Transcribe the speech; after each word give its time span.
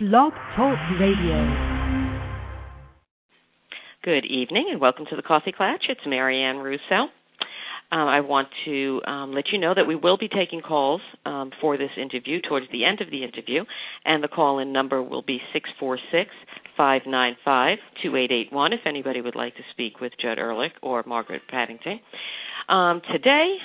Blog 0.00 0.32
Talk 0.56 0.78
Radio. 0.98 1.44
Good 4.02 4.24
evening 4.24 4.70
and 4.72 4.80
welcome 4.80 5.04
to 5.10 5.14
the 5.14 5.20
Coffee 5.20 5.52
Klatch. 5.52 5.90
It's 5.90 6.00
Marianne 6.06 6.56
Russo. 6.56 7.12
Um, 7.92 8.08
I 8.08 8.22
want 8.22 8.48
to 8.64 9.02
um, 9.06 9.34
let 9.34 9.48
you 9.52 9.58
know 9.58 9.74
that 9.74 9.86
we 9.86 9.96
will 9.96 10.16
be 10.16 10.28
taking 10.28 10.62
calls 10.62 11.02
um, 11.26 11.50
for 11.60 11.76
this 11.76 11.90
interview 12.00 12.40
towards 12.40 12.64
the 12.72 12.86
end 12.86 13.02
of 13.02 13.10
the 13.10 13.22
interview, 13.22 13.62
and 14.06 14.24
the 14.24 14.28
call 14.28 14.58
in 14.60 14.72
number 14.72 15.02
will 15.02 15.20
be 15.20 15.38
646 15.52 16.30
595 16.78 17.76
2881 18.02 18.72
if 18.72 18.80
anybody 18.86 19.20
would 19.20 19.36
like 19.36 19.54
to 19.56 19.62
speak 19.72 20.00
with 20.00 20.12
Judd 20.18 20.38
Ehrlich 20.38 20.72
or 20.80 21.04
Margaret 21.06 21.42
Puddington. 21.50 22.00
Um, 22.70 23.02
today, 23.12 23.56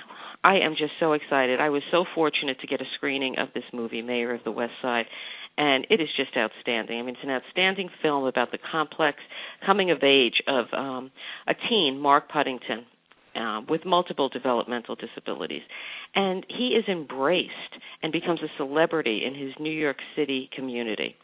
I 0.44 0.58
am 0.58 0.76
just 0.78 0.94
so 1.00 1.14
excited. 1.14 1.62
I 1.62 1.70
was 1.70 1.82
so 1.92 2.06
fortunate 2.14 2.60
to 2.60 2.68
get 2.68 2.82
a 2.82 2.86
screening 2.98 3.38
of 3.40 3.48
this 3.56 3.64
movie, 3.74 4.02
Mayor 4.02 4.34
of 4.34 4.44
the 4.44 4.52
West 4.52 4.74
Side, 4.82 5.06
and 5.58 5.88
it 5.90 6.02
is 6.02 6.10
just 6.18 6.36
outstanding. 6.36 7.00
I 7.00 7.02
mean, 7.02 7.16
it's 7.16 7.24
an 7.24 7.30
outstanding 7.30 7.90
film 8.02 8.26
about 8.26 8.52
the 8.52 8.58
complex 8.72 9.18
coming 9.66 9.92
of 9.92 10.04
age 10.04 10.42
of 10.48 10.66
um, 10.74 11.12
a 11.48 11.54
teen, 11.70 12.00
Mark 12.00 12.30
Puddington, 12.30 12.86
uh, 13.36 13.62
with 13.70 13.86
multiple 13.86 14.30
developmental 14.30 14.96
disabilities. 14.96 15.62
And 16.14 16.46
he 16.50 16.70
is 16.70 16.86
embraced 16.88 17.52
and 18.02 18.12
becomes 18.12 18.42
a 18.42 18.48
celebrity 18.58 19.24
in 19.26 19.36
his 19.36 19.54
New 19.60 19.72
York 19.72 19.98
City 20.16 20.50
community. 20.56 21.16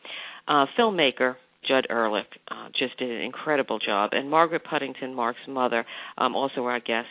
Uh, 0.47 0.65
filmmaker 0.77 1.35
Judd 1.67 1.85
Ehrlich 1.89 2.25
uh, 2.49 2.69
just 2.77 2.97
did 2.97 3.09
an 3.11 3.21
incredible 3.21 3.79
job, 3.79 4.11
and 4.13 4.29
Margaret 4.29 4.63
Puddington, 4.63 5.13
Mark's 5.13 5.39
mother, 5.47 5.85
um, 6.17 6.35
also 6.35 6.65
our 6.65 6.79
guest. 6.79 7.09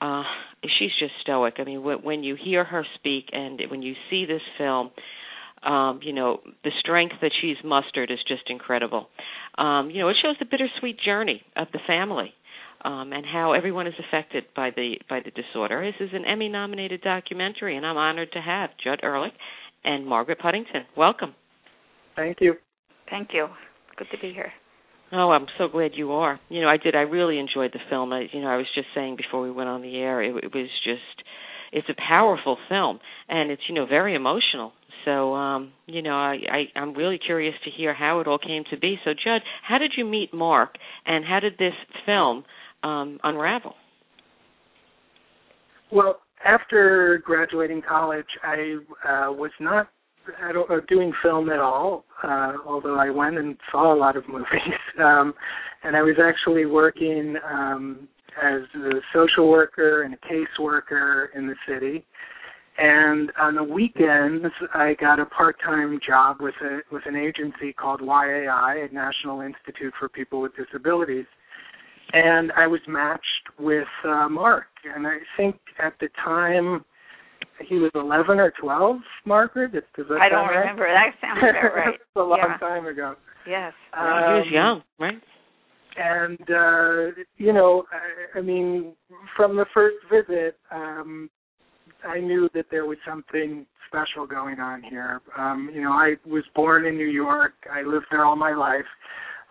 Uh, 0.00 0.22
she's 0.78 0.92
just 1.00 1.12
stoic. 1.22 1.54
I 1.58 1.64
mean, 1.64 1.82
when, 1.82 1.98
when 1.98 2.22
you 2.22 2.36
hear 2.42 2.64
her 2.64 2.86
speak 2.94 3.26
and 3.32 3.60
when 3.68 3.82
you 3.82 3.94
see 4.08 4.24
this 4.24 4.42
film, 4.56 4.90
um, 5.62 6.00
you 6.02 6.12
know, 6.12 6.40
the 6.64 6.70
strength 6.80 7.16
that 7.22 7.32
she's 7.40 7.56
mustered 7.64 8.10
is 8.10 8.18
just 8.26 8.42
incredible. 8.48 9.08
Um, 9.56 9.90
you 9.90 10.00
know, 10.00 10.08
it 10.08 10.16
shows 10.22 10.36
the 10.38 10.46
bittersweet 10.46 10.98
journey 11.04 11.42
of 11.56 11.68
the 11.72 11.80
family. 11.86 12.32
Um, 12.84 13.12
and 13.12 13.26
how 13.26 13.54
everyone 13.54 13.88
is 13.88 13.94
affected 13.98 14.44
by 14.54 14.70
the 14.70 14.98
by 15.10 15.18
the 15.18 15.32
disorder. 15.32 15.84
This 15.84 16.06
is 16.06 16.14
an 16.14 16.24
Emmy-nominated 16.24 17.00
documentary, 17.02 17.76
and 17.76 17.84
I'm 17.84 17.96
honored 17.96 18.30
to 18.34 18.40
have 18.40 18.70
Judd 18.84 19.00
Ehrlich 19.02 19.32
and 19.82 20.06
Margaret 20.06 20.38
Puddington. 20.38 20.82
Welcome. 20.96 21.34
Thank 22.14 22.36
you. 22.40 22.54
Thank 23.10 23.30
you. 23.32 23.48
Good 23.96 24.06
to 24.12 24.18
be 24.18 24.32
here. 24.32 24.52
Oh, 25.10 25.30
I'm 25.30 25.46
so 25.58 25.66
glad 25.66 25.92
you 25.94 26.12
are. 26.12 26.38
You 26.48 26.60
know, 26.60 26.68
I 26.68 26.76
did. 26.76 26.94
I 26.94 27.00
really 27.00 27.40
enjoyed 27.40 27.72
the 27.72 27.80
film. 27.90 28.12
I, 28.12 28.26
you 28.30 28.42
know, 28.42 28.48
I 28.48 28.56
was 28.58 28.66
just 28.76 28.88
saying 28.94 29.16
before 29.16 29.42
we 29.42 29.50
went 29.50 29.68
on 29.68 29.82
the 29.82 29.96
air, 29.96 30.22
it, 30.22 30.44
it 30.44 30.54
was 30.54 30.68
just, 30.84 31.24
it's 31.72 31.88
a 31.88 31.94
powerful 31.96 32.58
film, 32.68 33.00
and 33.28 33.50
it's 33.50 33.62
you 33.68 33.74
know 33.74 33.86
very 33.86 34.14
emotional. 34.14 34.72
So, 35.08 35.32
um, 35.34 35.72
you 35.86 36.02
know, 36.02 36.16
I, 36.16 36.36
I 36.52 36.78
I'm 36.78 36.92
really 36.92 37.18
curious 37.18 37.54
to 37.64 37.70
hear 37.70 37.94
how 37.94 38.20
it 38.20 38.26
all 38.26 38.38
came 38.38 38.64
to 38.70 38.76
be. 38.78 38.96
So, 39.06 39.12
Judd, 39.12 39.40
how 39.66 39.78
did 39.78 39.92
you 39.96 40.04
meet 40.04 40.34
Mark, 40.34 40.74
and 41.06 41.24
how 41.24 41.40
did 41.40 41.54
this 41.54 41.72
film 42.04 42.44
um, 42.82 43.18
unravel? 43.24 43.74
Well, 45.90 46.18
after 46.44 47.22
graduating 47.24 47.80
college, 47.88 48.26
I 48.42 48.76
uh, 49.02 49.32
was 49.32 49.50
not 49.60 49.88
at, 50.46 50.56
uh, 50.56 50.80
doing 50.90 51.10
film 51.22 51.48
at 51.48 51.58
all, 51.58 52.04
uh, 52.22 52.52
although 52.66 52.98
I 52.98 53.08
went 53.08 53.38
and 53.38 53.56
saw 53.72 53.94
a 53.94 53.98
lot 53.98 54.16
of 54.16 54.28
movies. 54.28 54.44
Um, 54.98 55.32
and 55.84 55.96
I 55.96 56.02
was 56.02 56.16
actually 56.20 56.66
working 56.66 57.36
um, 57.48 58.08
as 58.42 58.62
a 58.74 58.98
social 59.14 59.48
worker 59.48 60.02
and 60.02 60.12
a 60.12 60.16
caseworker 60.16 61.26
in 61.36 61.46
the 61.46 61.54
city. 61.68 62.04
And 62.80 63.32
on 63.40 63.56
the 63.56 63.64
weekends, 63.64 64.46
I 64.72 64.94
got 65.00 65.18
a 65.18 65.26
part-time 65.26 65.98
job 66.06 66.36
with 66.40 66.54
a 66.62 66.78
with 66.92 67.02
an 67.06 67.16
agency 67.16 67.72
called 67.72 68.00
YAI, 68.00 68.88
National 68.92 69.40
Institute 69.40 69.92
for 69.98 70.08
People 70.08 70.40
with 70.40 70.52
Disabilities. 70.54 71.26
And 72.12 72.52
I 72.52 72.68
was 72.68 72.80
matched 72.86 73.24
with 73.58 73.88
uh, 74.04 74.28
Mark, 74.28 74.66
and 74.94 75.06
I 75.08 75.18
think 75.36 75.56
at 75.82 75.94
the 76.00 76.08
time 76.24 76.84
he 77.68 77.74
was 77.76 77.90
11 77.94 78.38
or 78.38 78.52
12, 78.60 78.96
Margaret? 79.26 79.72
Does 79.72 80.06
that 80.08 80.20
I 80.20 80.28
don't 80.28 80.46
right? 80.46 80.58
remember. 80.58 80.88
That 80.88 81.14
sounds 81.20 81.38
about 81.38 81.74
right. 81.76 81.98
That's 81.98 82.16
a 82.16 82.20
long 82.20 82.38
yeah. 82.38 82.58
time 82.58 82.86
ago. 82.86 83.14
Yes. 83.46 83.72
Um, 83.92 84.06
he 84.06 84.32
was 84.34 84.46
young, 84.52 84.82
right? 85.00 85.20
And 85.96 86.38
uh, 86.48 87.22
you 87.38 87.52
know, 87.52 87.84
I, 87.92 88.38
I 88.38 88.42
mean, 88.42 88.92
from 89.36 89.56
the 89.56 89.66
first 89.74 89.96
visit, 90.10 90.56
um, 90.70 91.28
I 92.06 92.20
knew 92.20 92.48
that 92.54 92.66
there 92.70 92.86
was 92.86 92.98
something 93.06 93.66
special 93.88 94.26
going 94.26 94.60
on 94.60 94.82
here. 94.82 95.20
Um, 95.36 95.70
you 95.74 95.82
know, 95.82 95.92
I 95.92 96.14
was 96.26 96.44
born 96.54 96.86
in 96.86 96.96
New 96.96 97.06
York. 97.06 97.52
I 97.72 97.82
lived 97.82 98.06
there 98.10 98.24
all 98.24 98.36
my 98.36 98.54
life. 98.54 98.84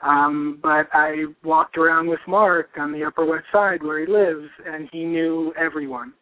Um, 0.03 0.59
but 0.61 0.87
I 0.93 1.25
walked 1.43 1.75
around 1.75 2.07
with 2.07 2.19
Mark 2.27 2.69
on 2.77 2.91
the 2.91 3.03
Upper 3.03 3.25
West 3.25 3.45
Side 3.51 3.81
where 3.81 3.99
he 3.99 4.11
lives, 4.11 4.47
and 4.65 4.87
he 4.91 5.03
knew 5.03 5.53
everyone 5.59 6.13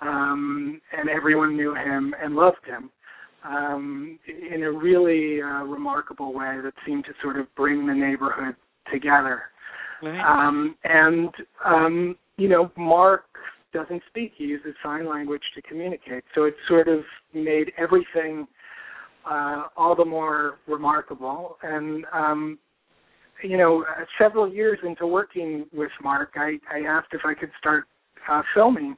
um, 0.00 0.80
and 0.96 1.08
everyone 1.08 1.56
knew 1.56 1.74
him 1.74 2.14
and 2.20 2.34
loved 2.34 2.64
him 2.66 2.90
um, 3.44 4.18
in 4.26 4.62
a 4.62 4.70
really 4.70 5.40
uh, 5.42 5.64
remarkable 5.64 6.32
way 6.32 6.58
that 6.62 6.72
seemed 6.86 7.04
to 7.04 7.12
sort 7.22 7.38
of 7.38 7.52
bring 7.54 7.86
the 7.86 7.94
neighborhood 7.94 8.56
together. 8.92 9.42
Right. 10.02 10.20
Um, 10.20 10.74
and 10.84 11.30
um, 11.64 12.16
you 12.36 12.48
know, 12.48 12.72
Mark 12.76 13.24
doesn't 13.72 14.02
speak; 14.08 14.32
he 14.36 14.44
uses 14.44 14.74
sign 14.82 15.08
language 15.08 15.42
to 15.54 15.62
communicate. 15.62 16.24
So 16.34 16.44
it 16.44 16.54
sort 16.68 16.88
of 16.88 17.00
made 17.34 17.72
everything 17.78 18.46
uh, 19.28 19.64
all 19.76 19.94
the 19.94 20.04
more 20.04 20.58
remarkable. 20.66 21.56
And 21.62 22.04
um, 22.12 22.58
you 23.42 23.56
know, 23.56 23.84
several 24.18 24.52
years 24.52 24.78
into 24.84 25.06
working 25.06 25.66
with 25.72 25.90
Mark, 26.02 26.32
I, 26.36 26.58
I 26.72 26.80
asked 26.88 27.08
if 27.12 27.22
I 27.24 27.34
could 27.34 27.50
start 27.58 27.84
uh, 28.30 28.42
filming 28.54 28.96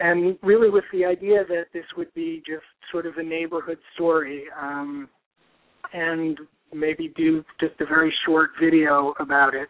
and 0.00 0.38
really 0.42 0.70
with 0.70 0.84
the 0.92 1.04
idea 1.04 1.44
that 1.48 1.66
this 1.72 1.84
would 1.96 2.12
be 2.14 2.42
just 2.46 2.64
sort 2.90 3.06
of 3.06 3.18
a 3.18 3.22
neighborhood 3.22 3.78
story 3.94 4.44
um, 4.60 5.08
and 5.92 6.38
maybe 6.72 7.12
do 7.16 7.44
just 7.60 7.74
a 7.80 7.86
very 7.86 8.12
short 8.26 8.50
video 8.60 9.14
about 9.20 9.54
it 9.54 9.68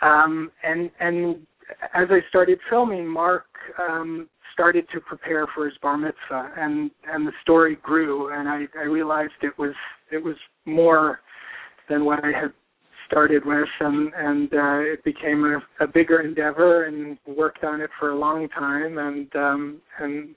um, 0.00 0.50
and 0.64 0.90
and 1.00 1.46
as 1.94 2.08
I 2.10 2.20
started 2.28 2.58
filming 2.68 3.06
Mark 3.06 3.46
um, 3.78 4.28
started 4.52 4.86
to 4.92 5.00
prepare 5.00 5.46
for 5.54 5.64
his 5.66 5.74
bar 5.80 5.96
mitzvah 5.96 6.52
and 6.56 6.90
and 7.06 7.26
the 7.26 7.32
story 7.42 7.78
grew 7.82 8.32
and 8.32 8.48
I, 8.48 8.64
I 8.78 8.84
realized 8.84 9.32
it 9.42 9.58
was 9.58 9.74
it 10.10 10.22
was 10.22 10.36
more 10.66 11.20
than 11.88 12.04
what 12.04 12.24
I 12.24 12.28
had 12.28 12.52
started 13.12 13.44
with, 13.44 13.68
and 13.80 14.10
and 14.16 14.52
uh, 14.52 14.78
it 14.78 15.04
became 15.04 15.44
a, 15.44 15.84
a 15.84 15.86
bigger 15.86 16.22
endeavor, 16.22 16.84
and 16.84 17.18
worked 17.26 17.62
on 17.62 17.80
it 17.80 17.90
for 18.00 18.10
a 18.10 18.18
long 18.18 18.48
time, 18.48 18.98
and 18.98 19.36
um, 19.36 19.80
and 20.00 20.34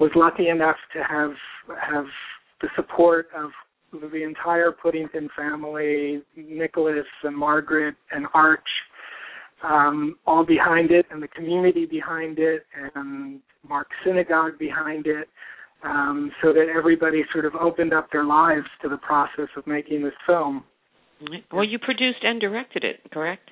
was 0.00 0.10
lucky 0.16 0.48
enough 0.48 0.76
to 0.92 1.02
have 1.04 1.32
have 1.80 2.06
the 2.60 2.68
support 2.74 3.28
of 3.36 3.50
the 4.10 4.22
entire 4.22 4.72
Puddington 4.72 5.28
family, 5.36 6.22
Nicholas 6.36 7.06
and 7.22 7.36
Margaret 7.36 7.94
and 8.10 8.26
Arch, 8.34 8.60
um, 9.62 10.16
all 10.26 10.44
behind 10.44 10.90
it, 10.90 11.06
and 11.10 11.22
the 11.22 11.28
community 11.28 11.86
behind 11.86 12.38
it, 12.38 12.64
and 12.94 13.40
Mark 13.68 13.88
Synagogue 14.04 14.58
behind 14.58 15.06
it, 15.06 15.28
um, 15.84 16.30
so 16.42 16.52
that 16.52 16.66
everybody 16.74 17.22
sort 17.32 17.44
of 17.44 17.54
opened 17.54 17.92
up 17.92 18.08
their 18.12 18.24
lives 18.24 18.66
to 18.82 18.88
the 18.88 18.96
process 18.98 19.48
of 19.56 19.66
making 19.66 20.02
this 20.02 20.14
film. 20.26 20.64
Well, 21.52 21.64
you 21.64 21.78
produced 21.78 22.18
and 22.22 22.40
directed 22.40 22.82
it, 22.84 23.00
correct? 23.12 23.50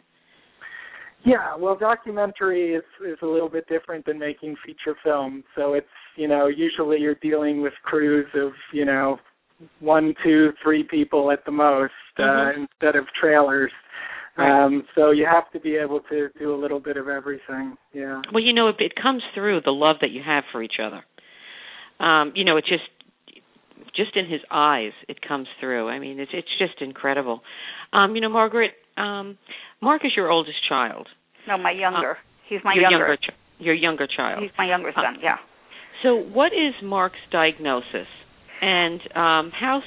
Yeah, 1.25 1.54
well, 1.56 1.76
documentary 1.76 2.75
is 2.75 2.82
is 3.06 3.19
a 3.22 3.26
little 3.26 3.49
bit 3.49 3.69
different 3.69 4.06
than 4.06 4.19
making 4.19 4.56
feature 4.65 4.97
film. 5.04 5.44
So 5.54 5.75
it's 5.75 5.87
you 6.16 6.26
know 6.26 6.47
usually 6.47 6.99
you're 6.99 7.16
dealing 7.16 7.60
with 7.60 7.75
crews 7.84 8.26
of 8.34 8.53
you 8.72 8.87
know 8.87 9.19
one, 9.81 10.15
two, 10.25 10.53
three 10.62 10.82
people 10.82 11.31
at 11.31 11.44
the 11.44 11.52
most 11.52 11.93
uh, 12.19 12.23
Mhm. 12.23 12.56
instead 12.56 12.96
of 12.96 13.06
trailers. 13.12 13.70
Right. 14.37 14.65
Um, 14.65 14.85
so 14.94 15.11
you 15.11 15.27
have 15.31 15.50
to 15.53 15.61
be 15.61 15.77
able 15.77 16.00
to 16.11 16.29
do 16.38 16.55
a 16.55 16.59
little 16.59 16.81
bit 16.81 16.97
of 16.97 17.09
everything. 17.09 17.77
Yeah. 17.93 18.23
Well, 18.32 18.43
you 18.43 18.53
know, 18.53 18.69
it, 18.69 18.77
it 18.79 18.93
comes 19.00 19.23
through 19.35 19.61
the 19.65 19.73
love 19.73 19.97
that 20.00 20.11
you 20.11 20.23
have 20.25 20.44
for 20.53 20.62
each 20.62 20.77
other. 20.82 21.05
Um, 22.05 22.32
you 22.35 22.44
know, 22.44 22.56
it 22.56 22.65
just 22.67 22.85
just 23.97 24.17
in 24.17 24.25
his 24.31 24.41
eyes 24.50 24.93
it 25.09 25.19
comes 25.27 25.49
through. 25.59 25.88
I 25.88 25.99
mean, 25.99 26.21
it's 26.21 26.31
it's 26.32 26.49
just 26.59 26.81
incredible. 26.81 27.43
Um, 27.93 28.15
you 28.15 28.21
know, 28.21 28.31
Margaret, 28.31 28.73
um, 28.97 29.37
Mark 29.82 30.05
is 30.05 30.12
your 30.17 30.31
oldest 30.31 30.59
child. 30.69 31.09
No, 31.47 31.59
my 31.59 31.73
younger. 31.73 32.17
He's 32.49 32.61
my 32.65 32.75
your 32.75 32.82
younger. 32.82 32.99
younger 32.99 33.17
ch- 33.17 33.35
your 33.59 33.75
younger 33.75 34.06
child. 34.06 34.43
He's 34.43 34.53
my 34.56 34.67
younger 34.67 34.93
son. 34.94 35.19
yeah. 35.23 35.37
So, 36.03 36.17
what 36.17 36.53
is 36.53 36.73
Mark's 36.82 37.19
diagnosis, 37.31 38.09
and 38.62 39.00
um, 39.15 39.53
how, 39.53 39.82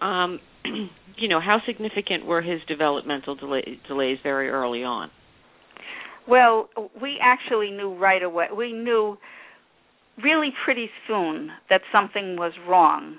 um, 0.00 0.40
you 1.16 1.28
know, 1.28 1.40
how 1.40 1.58
significant 1.66 2.26
were 2.26 2.42
his 2.42 2.60
developmental 2.68 3.34
delay- 3.34 3.80
delays 3.86 4.18
very 4.22 4.48
early 4.48 4.84
on? 4.84 5.10
Well, 6.28 6.68
we 7.00 7.18
actually 7.22 7.70
knew 7.70 7.94
right 7.94 8.22
away. 8.22 8.46
We 8.54 8.72
knew 8.72 9.16
really 10.22 10.50
pretty 10.64 10.90
soon 11.06 11.50
that 11.70 11.80
something 11.92 12.36
was 12.36 12.52
wrong 12.68 13.18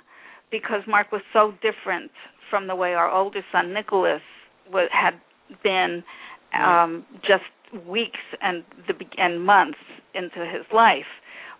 because 0.51 0.81
Mark 0.87 1.11
was 1.11 1.21
so 1.33 1.53
different 1.61 2.11
from 2.49 2.67
the 2.67 2.75
way 2.75 2.93
our 2.93 3.09
older 3.09 3.41
son 3.51 3.73
Nicholas 3.73 4.21
was, 4.71 4.89
had 4.91 5.13
been 5.63 6.03
um, 6.53 7.05
just 7.21 7.43
weeks 7.87 8.19
and 8.41 8.63
the 8.87 8.93
and 9.17 9.45
months 9.45 9.77
into 10.13 10.39
his 10.39 10.65
life. 10.73 11.05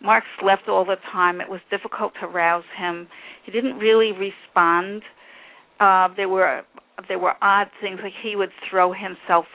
Mark 0.02 0.24
slept 0.40 0.68
all 0.68 0.86
the 0.86 0.96
time. 1.12 1.42
It 1.42 1.50
was 1.50 1.60
difficult 1.70 2.14
to 2.22 2.28
rouse 2.28 2.64
him. 2.78 3.08
He 3.46 3.52
didn't 3.52 3.78
really 3.78 4.12
respond. 4.12 5.04
Uh, 5.80 6.10
there 6.16 6.30
were 6.30 6.64
there 7.08 7.20
were 7.20 7.34
odd 7.42 7.68
things 7.82 8.00
like 8.04 8.14
he 8.22 8.36
would 8.36 8.50
throw 8.70 8.92
himself 8.92 9.46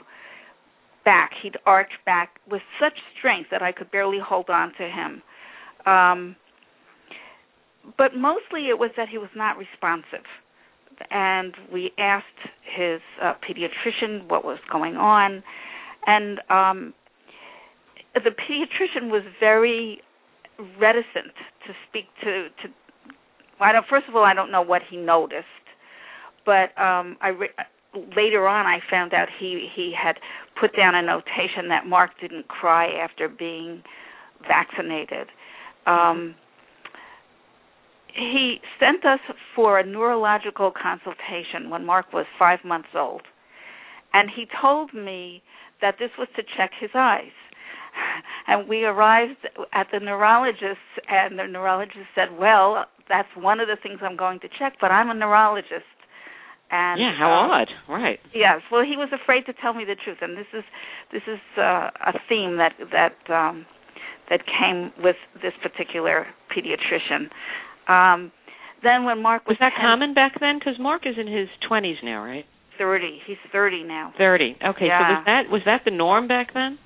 back. 1.03 1.31
He'd 1.41 1.57
arch 1.65 1.91
back 2.05 2.39
with 2.49 2.63
such 2.81 2.97
strength 3.17 3.49
that 3.51 3.61
I 3.61 3.71
could 3.71 3.91
barely 3.91 4.17
hold 4.19 4.49
on 4.49 4.73
to 4.77 4.83
him. 4.83 5.21
Um, 5.85 6.35
but 7.97 8.15
mostly 8.15 8.69
it 8.69 8.79
was 8.79 8.89
that 8.97 9.09
he 9.09 9.17
was 9.17 9.29
not 9.35 9.57
responsive. 9.57 10.25
And 11.11 11.53
we 11.71 11.91
asked 11.99 12.25
his 12.63 13.01
uh, 13.21 13.33
pediatrician 13.47 14.29
what 14.29 14.45
was 14.45 14.59
going 14.71 14.95
on, 14.95 15.43
and 16.07 16.39
um, 16.49 16.93
the 18.15 18.29
pediatrician 18.31 19.11
was 19.11 19.23
very 19.39 19.99
reticent 20.79 21.33
to 21.67 21.73
speak 21.89 22.05
to 22.23 22.47
to. 22.63 22.73
I 23.59 23.73
don't. 23.73 23.85
First 23.89 24.07
of 24.07 24.15
all, 24.15 24.23
I 24.23 24.33
don't 24.33 24.51
know 24.51 24.61
what 24.61 24.81
he 24.89 24.95
noticed, 24.95 25.45
but 26.45 26.77
um, 26.81 27.17
I 27.21 27.29
re- 27.29 27.49
later 28.15 28.47
on 28.47 28.65
I 28.65 28.79
found 28.89 29.13
out 29.13 29.27
he 29.39 29.69
he 29.75 29.93
had 29.97 30.17
put 30.59 30.75
down 30.75 30.95
a 30.95 31.01
notation 31.01 31.69
that 31.69 31.85
Mark 31.85 32.11
didn't 32.21 32.47
cry 32.47 32.87
after 32.87 33.27
being 33.27 33.83
vaccinated. 34.47 35.27
Um, 35.85 36.35
he 38.13 38.57
sent 38.79 39.05
us 39.05 39.19
for 39.55 39.79
a 39.79 39.85
neurological 39.85 40.71
consultation 40.71 41.69
when 41.69 41.85
Mark 41.85 42.13
was 42.13 42.25
five 42.39 42.59
months 42.63 42.89
old, 42.95 43.23
and 44.13 44.29
he 44.33 44.47
told 44.61 44.93
me 44.93 45.43
that 45.81 45.95
this 45.99 46.11
was 46.17 46.27
to 46.35 46.43
check 46.57 46.71
his 46.79 46.91
eyes. 46.93 47.31
And 48.47 48.67
we 48.69 48.83
arrived 48.83 49.47
at 49.73 49.87
the 49.91 49.99
neurologist, 49.99 50.77
and 51.09 51.39
the 51.39 51.47
neurologist 51.47 52.05
said, 52.13 52.37
"Well, 52.37 52.85
that's 53.09 53.27
one 53.35 53.59
of 53.59 53.67
the 53.67 53.75
things 53.81 53.99
I'm 54.03 54.15
going 54.15 54.39
to 54.41 54.49
check, 54.59 54.73
but 54.79 54.91
I'm 54.91 55.09
a 55.09 55.15
neurologist." 55.15 55.94
And 56.75 56.99
yeah, 56.99 57.13
how 57.17 57.31
um, 57.31 57.51
odd, 57.51 57.69
right? 57.87 58.19
Yes, 58.33 58.59
well, 58.71 58.83
he 58.83 58.97
was 58.97 59.07
afraid 59.13 59.45
to 59.45 59.53
tell 59.61 59.73
me 59.73 59.85
the 59.85 59.95
truth, 59.95 60.17
and 60.21 60.37
this 60.37 60.47
is 60.53 60.63
this 61.13 61.21
is 61.27 61.39
uh, 61.57 61.89
a 62.11 62.13
theme 62.27 62.57
that 62.57 62.73
that 62.91 63.15
um, 63.33 63.65
that 64.29 64.41
came 64.45 64.91
with 65.01 65.15
this 65.41 65.53
particular 65.63 66.27
pediatrician. 66.51 67.29
Um, 67.87 68.31
then 68.83 69.05
when 69.05 69.21
Mark 69.21 69.47
was, 69.47 69.57
Was 69.59 69.71
that 69.71 69.73
10, 69.79 69.85
common 69.85 70.13
back 70.13 70.33
then? 70.39 70.59
Because 70.59 70.75
Mark 70.79 71.03
is 71.07 71.15
in 71.17 71.27
his 71.27 71.47
twenties 71.67 71.97
now, 72.03 72.23
right? 72.23 72.45
thirty, 72.77 73.19
he's 73.25 73.37
thirty 73.53 73.83
now. 73.83 74.11
Thirty. 74.17 74.57
Okay, 74.61 74.87
Yeah. 74.87 74.99
so 74.99 75.13
was 75.15 75.23
that 75.25 75.41
was 75.49 75.61
that 75.65 75.81
the 75.85 75.91
norm 75.91 76.27
back 76.27 76.53
then? 76.53 76.77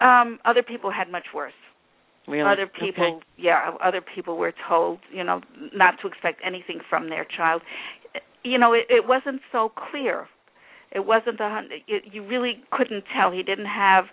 Um, 0.00 0.38
other 0.44 0.62
people 0.62 0.90
had 0.90 1.10
much 1.10 1.24
worse. 1.34 1.54
Really? 2.26 2.50
Other 2.50 2.66
people, 2.66 3.16
Okay. 3.18 3.26
yeah, 3.36 3.72
other 3.82 4.00
people 4.00 4.36
were 4.38 4.52
told, 4.68 4.98
you 5.12 5.22
know, 5.24 5.42
not 5.74 6.00
to 6.00 6.08
expect 6.08 6.40
anything 6.44 6.80
from 6.88 7.10
their 7.10 7.24
child. 7.24 7.62
You 8.42 8.58
know, 8.58 8.72
it, 8.72 8.86
it 8.88 9.06
wasn't 9.06 9.42
so 9.52 9.70
clear. 9.90 10.26
It 10.92 11.04
wasn't 11.04 11.40
a 11.40 11.48
hundred. 11.48 11.82
You, 11.86 11.98
you 12.10 12.26
really 12.26 12.62
couldn't 12.70 13.04
tell. 13.14 13.30
He 13.30 13.42
didn't 13.42 13.66
have 13.66 14.06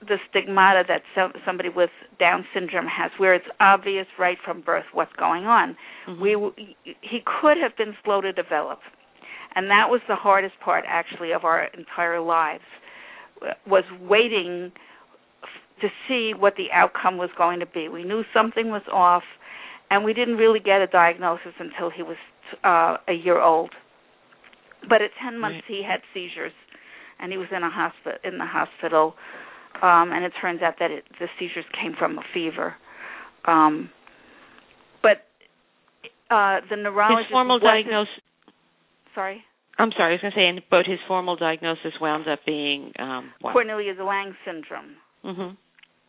the 0.00 0.16
stigmata 0.28 0.82
that 0.88 1.02
some, 1.14 1.32
somebody 1.46 1.68
with 1.68 1.90
Down 2.18 2.44
syndrome 2.52 2.86
has, 2.86 3.10
where 3.18 3.34
it's 3.34 3.46
obvious 3.60 4.06
right 4.18 4.38
from 4.44 4.60
birth 4.62 4.86
what's 4.92 5.12
going 5.18 5.44
on. 5.46 5.76
Mhm. 6.08 6.20
We 6.20 6.76
he 6.84 7.20
could 7.40 7.56
have 7.58 7.76
been 7.76 7.94
slow 8.04 8.20
to 8.20 8.32
develop, 8.32 8.80
and 9.54 9.70
that 9.70 9.88
was 9.88 10.00
the 10.08 10.16
hardest 10.16 10.58
part 10.60 10.84
actually 10.86 11.32
of 11.32 11.44
our 11.44 11.64
entire 11.76 12.20
lives 12.20 12.64
was 13.66 13.84
waiting 14.00 14.72
to 15.80 15.88
see 16.08 16.32
what 16.36 16.54
the 16.56 16.66
outcome 16.72 17.16
was 17.16 17.30
going 17.36 17.60
to 17.60 17.66
be. 17.66 17.88
We 17.88 18.04
knew 18.04 18.22
something 18.34 18.70
was 18.70 18.82
off, 18.92 19.22
and 19.90 20.04
we 20.04 20.12
didn't 20.12 20.36
really 20.36 20.60
get 20.60 20.80
a 20.80 20.86
diagnosis 20.86 21.52
until 21.58 21.90
he 21.90 22.02
was 22.02 22.16
uh, 22.64 22.96
a 23.08 23.12
year 23.12 23.40
old. 23.40 23.70
But 24.88 25.02
at 25.02 25.10
10 25.22 25.38
months, 25.38 25.64
he 25.68 25.82
had 25.86 26.00
seizures, 26.14 26.52
and 27.18 27.32
he 27.32 27.38
was 27.38 27.48
in 27.54 27.62
a 27.62 27.70
hospital. 27.70 28.18
In 28.24 28.38
the 28.38 28.46
hospital, 28.46 29.14
um, 29.82 30.12
and 30.12 30.24
it 30.24 30.32
turns 30.40 30.62
out 30.62 30.74
that 30.80 30.90
it, 30.90 31.04
the 31.18 31.26
seizures 31.38 31.64
came 31.80 31.94
from 31.98 32.18
a 32.18 32.22
fever. 32.32 32.74
Um, 33.46 33.90
but 35.02 35.26
uh, 36.30 36.60
the 36.68 36.76
neurologist 36.76 37.28
His 37.28 37.32
formal 37.32 37.58
diagnosis. 37.58 38.14
Sorry, 39.14 39.42
I'm 39.78 39.90
sorry, 39.96 40.12
I 40.12 40.14
was 40.14 40.20
going 40.20 40.32
to 40.54 40.60
say, 40.60 40.66
but 40.70 40.86
his 40.86 40.98
formal 41.08 41.36
diagnosis 41.36 41.92
wound 42.00 42.28
up 42.28 42.40
being 42.44 42.92
um, 42.98 43.32
what? 43.40 43.52
Cornelia 43.52 43.94
de 43.94 44.04
Lange 44.04 44.34
syndrome. 44.44 44.96
hmm 45.22 45.54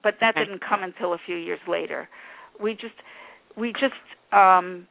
but 0.03 0.15
that 0.21 0.35
didn't 0.35 0.61
come 0.67 0.83
until 0.83 1.13
a 1.13 1.17
few 1.25 1.35
years 1.35 1.59
later. 1.67 2.07
We 2.61 2.73
just 2.73 2.95
we 3.57 3.73
just 3.73 3.93
um 4.31 4.87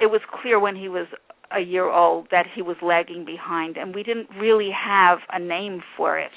it 0.00 0.06
was 0.06 0.20
clear 0.42 0.60
when 0.60 0.76
he 0.76 0.88
was 0.88 1.06
a 1.56 1.60
year 1.60 1.90
old 1.90 2.28
that 2.30 2.46
he 2.54 2.62
was 2.62 2.76
lagging 2.82 3.24
behind 3.24 3.76
and 3.76 3.94
we 3.94 4.02
didn't 4.02 4.28
really 4.38 4.70
have 4.70 5.18
a 5.32 5.38
name 5.38 5.82
for 5.96 6.18
it. 6.18 6.30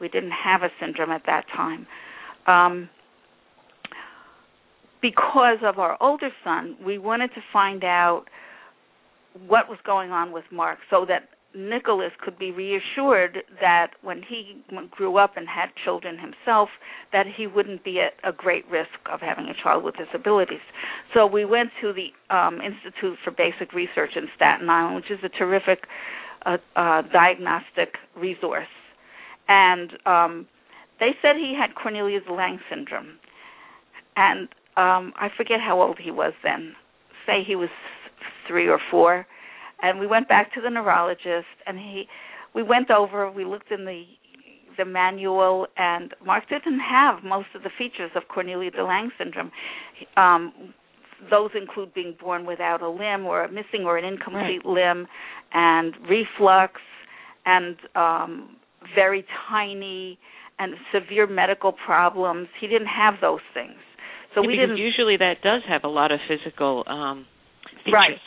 We 0.00 0.08
didn't 0.08 0.32
have 0.32 0.62
a 0.62 0.68
syndrome 0.80 1.10
at 1.10 1.22
that 1.26 1.44
time. 1.54 1.86
Um 2.46 2.88
because 5.00 5.58
of 5.62 5.78
our 5.78 5.96
older 6.02 6.30
son, 6.42 6.76
we 6.84 6.98
wanted 6.98 7.28
to 7.28 7.40
find 7.52 7.84
out 7.84 8.24
what 9.46 9.68
was 9.68 9.78
going 9.84 10.10
on 10.10 10.32
with 10.32 10.44
Mark 10.50 10.78
so 10.90 11.04
that 11.08 11.28
Nicholas 11.54 12.12
could 12.22 12.38
be 12.38 12.50
reassured 12.50 13.38
that 13.60 13.92
when 14.02 14.22
he 14.22 14.62
grew 14.90 15.16
up 15.16 15.36
and 15.36 15.48
had 15.48 15.70
children 15.82 16.18
himself, 16.18 16.68
that 17.12 17.26
he 17.36 17.46
wouldn't 17.46 17.82
be 17.84 18.00
at 18.00 18.12
a 18.28 18.32
great 18.32 18.68
risk 18.70 18.90
of 19.10 19.20
having 19.20 19.46
a 19.46 19.62
child 19.62 19.82
with 19.82 19.94
disabilities. 19.96 20.60
So 21.14 21.26
we 21.26 21.44
went 21.44 21.70
to 21.80 21.92
the 21.92 22.08
um, 22.34 22.60
Institute 22.60 23.18
for 23.24 23.30
Basic 23.30 23.72
Research 23.72 24.10
in 24.14 24.28
Staten 24.36 24.68
Island, 24.68 24.96
which 24.96 25.10
is 25.10 25.18
a 25.24 25.30
terrific 25.30 25.84
uh, 26.44 26.58
uh, 26.76 27.02
diagnostic 27.12 27.94
resource, 28.16 28.68
and 29.48 29.92
um, 30.06 30.46
they 31.00 31.10
said 31.22 31.36
he 31.36 31.56
had 31.58 31.74
Cornelia 31.74 32.20
de 32.20 32.32
Lange 32.32 32.60
syndrome, 32.70 33.18
and 34.16 34.48
um, 34.76 35.12
I 35.16 35.28
forget 35.36 35.60
how 35.60 35.80
old 35.80 35.98
he 35.98 36.10
was 36.10 36.34
then. 36.44 36.74
Say 37.26 37.42
he 37.44 37.56
was 37.56 37.70
three 38.46 38.68
or 38.68 38.78
four 38.90 39.26
and 39.82 39.98
we 39.98 40.06
went 40.06 40.28
back 40.28 40.52
to 40.54 40.60
the 40.60 40.70
neurologist 40.70 41.46
and 41.66 41.78
he 41.78 42.04
we 42.54 42.62
went 42.62 42.90
over 42.90 43.30
we 43.30 43.44
looked 43.44 43.70
in 43.70 43.84
the 43.84 44.04
the 44.76 44.84
manual 44.84 45.66
and 45.76 46.14
Mark 46.24 46.48
didn't 46.48 46.78
have 46.80 47.24
most 47.24 47.48
of 47.54 47.62
the 47.62 47.70
features 47.76 48.10
of 48.14 48.22
Cornelia 48.32 48.70
de 48.70 48.84
Lange 48.84 49.10
syndrome 49.18 49.50
um 50.16 50.72
those 51.30 51.50
include 51.60 51.92
being 51.94 52.16
born 52.20 52.46
without 52.46 52.80
a 52.80 52.88
limb 52.88 53.26
or 53.26 53.42
a 53.44 53.48
missing 53.50 53.82
or 53.84 53.98
an 53.98 54.04
incomplete 54.04 54.64
limb 54.64 55.06
and 55.52 55.94
reflux 56.08 56.80
and 57.46 57.76
um 57.96 58.56
very 58.94 59.24
tiny 59.50 60.18
and 60.60 60.74
severe 60.92 61.26
medical 61.26 61.72
problems 61.72 62.48
he 62.60 62.66
didn't 62.66 62.86
have 62.88 63.14
those 63.20 63.40
things 63.52 63.74
so 64.34 64.42
Yeah, 64.42 64.46
we 64.48 64.54
because 64.54 64.68
didn't 64.68 64.76
usually 64.78 65.16
that 65.16 65.42
does 65.42 65.62
have 65.68 65.84
a 65.84 65.88
lot 65.88 66.12
of 66.12 66.20
physical 66.28 66.84
um, 66.86 67.26
features. 67.84 67.92
Right. 67.92 68.18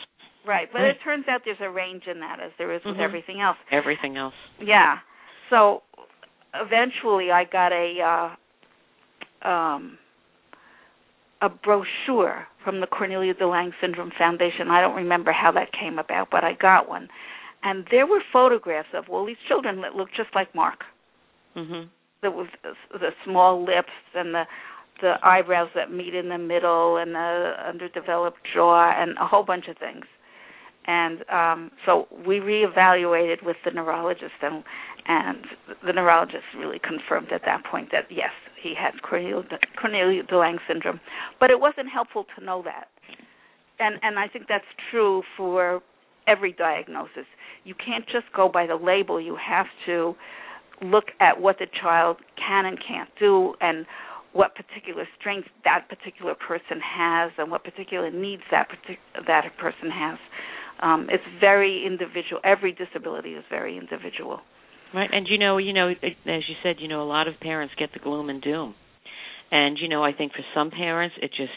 Right, 0.44 0.68
but 0.72 0.80
Right. 0.82 0.90
it 0.90 1.00
turns 1.02 1.28
out 1.28 1.42
there's 1.44 1.60
a 1.60 1.70
range 1.70 2.06
in 2.06 2.20
that, 2.20 2.40
as 2.40 2.50
there 2.58 2.72
is 2.72 2.82
with 2.84 2.96
Mhm. 2.96 3.00
everything 3.00 3.40
else. 3.40 3.58
Everything 3.70 4.16
else. 4.16 4.34
Yeah. 4.58 4.98
So 5.50 5.82
eventually, 6.54 7.30
I 7.30 7.44
got 7.44 7.72
a 7.72 8.00
uh, 8.00 9.48
um, 9.48 9.98
a 11.40 11.48
brochure 11.48 12.46
from 12.64 12.80
the 12.80 12.86
Cornelia 12.86 13.34
de 13.34 13.46
Lange 13.46 13.74
Syndrome 13.80 14.12
Foundation. 14.12 14.70
I 14.70 14.80
don't 14.80 14.94
remember 14.94 15.32
how 15.32 15.50
that 15.52 15.72
came 15.72 15.98
about, 15.98 16.30
but 16.30 16.44
I 16.44 16.52
got 16.54 16.88
one, 16.88 17.08
and 17.62 17.84
there 17.86 18.06
were 18.06 18.20
photographs 18.32 18.94
of 18.94 19.08
all 19.10 19.24
these 19.24 19.40
children 19.48 19.80
that 19.82 19.94
looked 19.96 20.14
just 20.14 20.34
like 20.34 20.54
Mark. 20.54 20.84
Mhm. 21.56 21.88
There 22.20 22.30
was 22.30 22.48
the 22.92 23.12
small 23.24 23.62
lips 23.62 23.92
and 24.14 24.34
the 24.34 24.46
the 25.00 25.18
eyebrows 25.26 25.68
that 25.74 25.90
meet 25.90 26.14
in 26.14 26.28
the 26.28 26.38
middle 26.38 26.96
and 26.98 27.12
the 27.12 27.56
underdeveloped 27.66 28.44
jaw 28.44 28.90
and 28.90 29.18
a 29.18 29.26
whole 29.26 29.42
bunch 29.42 29.66
of 29.66 29.76
things 29.76 30.06
and 30.86 31.24
um 31.30 31.70
so 31.86 32.06
we 32.26 32.40
reevaluated 32.40 33.44
with 33.44 33.56
the 33.64 33.70
neurologist 33.70 34.32
and 34.42 34.64
and 35.06 35.46
the 35.84 35.92
neurologist 35.92 36.44
really 36.56 36.78
confirmed 36.78 37.32
at 37.32 37.42
that 37.44 37.64
point 37.64 37.90
that 37.92 38.04
yes 38.10 38.30
he 38.62 38.74
had 38.78 39.02
Cornelia 39.02 40.22
de 40.22 40.36
Lange 40.36 40.58
syndrome. 40.68 41.00
But 41.40 41.50
it 41.50 41.60
wasn't 41.60 41.88
helpful 41.92 42.26
to 42.38 42.44
know 42.44 42.62
that. 42.64 42.88
And 43.78 43.96
and 44.02 44.18
I 44.18 44.28
think 44.28 44.46
that's 44.48 44.64
true 44.90 45.22
for 45.36 45.82
every 46.26 46.52
diagnosis. 46.52 47.26
You 47.64 47.74
can't 47.74 48.06
just 48.06 48.26
go 48.34 48.48
by 48.48 48.66
the 48.66 48.76
label. 48.76 49.20
You 49.20 49.36
have 49.36 49.66
to 49.86 50.14
look 50.80 51.06
at 51.20 51.40
what 51.40 51.58
the 51.58 51.66
child 51.80 52.18
can 52.36 52.66
and 52.66 52.78
can't 52.78 53.08
do 53.18 53.54
and 53.60 53.86
what 54.32 54.54
particular 54.54 55.06
strengths 55.18 55.48
that 55.64 55.86
particular 55.88 56.34
person 56.34 56.80
has 56.80 57.32
and 57.38 57.50
what 57.50 57.64
particular 57.64 58.10
needs 58.10 58.42
that 58.50 58.68
partic- 58.68 59.26
that 59.26 59.44
person 59.58 59.90
has. 59.90 60.18
Um, 60.82 61.06
it's 61.10 61.24
very 61.40 61.84
individual. 61.86 62.40
Every 62.44 62.72
disability 62.72 63.30
is 63.30 63.44
very 63.48 63.78
individual. 63.78 64.40
Right, 64.92 65.08
and 65.10 65.26
you 65.28 65.38
know, 65.38 65.56
you 65.56 65.72
know, 65.72 65.88
as 65.88 66.42
you 66.48 66.54
said, 66.62 66.76
you 66.80 66.88
know, 66.88 67.02
a 67.02 67.08
lot 67.08 67.26
of 67.28 67.34
parents 67.40 67.72
get 67.78 67.90
the 67.94 67.98
gloom 68.00 68.28
and 68.28 68.42
doom, 68.42 68.74
and 69.50 69.78
you 69.80 69.88
know, 69.88 70.04
I 70.04 70.12
think 70.12 70.32
for 70.32 70.42
some 70.54 70.70
parents, 70.70 71.14
it 71.22 71.30
just 71.30 71.56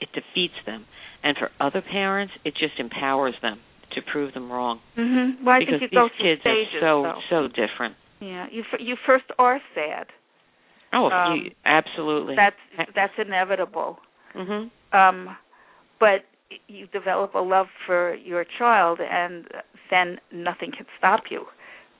it 0.00 0.08
defeats 0.12 0.54
them, 0.66 0.86
and 1.22 1.36
for 1.36 1.50
other 1.60 1.82
parents, 1.82 2.32
it 2.44 2.54
just 2.58 2.80
empowers 2.80 3.34
them 3.42 3.60
to 3.94 4.00
prove 4.12 4.34
them 4.34 4.50
wrong. 4.50 4.80
Mm-hmm. 4.96 5.44
Well, 5.44 5.54
I 5.54 5.58
because 5.60 5.78
think 5.80 5.90
these 5.92 6.10
kids 6.20 6.40
stages, 6.40 6.74
are 6.76 6.80
so 6.80 7.02
though. 7.02 7.20
so 7.30 7.48
different. 7.48 7.94
Yeah, 8.20 8.46
you 8.50 8.64
f- 8.72 8.80
you 8.80 8.96
first 9.06 9.24
are 9.38 9.60
sad. 9.74 10.06
Oh, 10.92 11.06
Um, 11.10 11.42
you, 11.44 11.50
absolutely. 11.64 12.34
That's 12.34 12.88
that's 12.94 13.12
inevitable. 13.18 13.98
Mm-hmm. 14.34 14.98
Um, 14.98 15.36
but 16.00 16.24
you 16.66 16.86
develop 16.88 17.34
a 17.34 17.38
love 17.38 17.66
for 17.86 18.14
your 18.14 18.44
child, 18.58 19.00
and 19.00 19.46
then 19.90 20.18
nothing 20.32 20.72
can 20.76 20.86
stop 20.98 21.24
you 21.30 21.44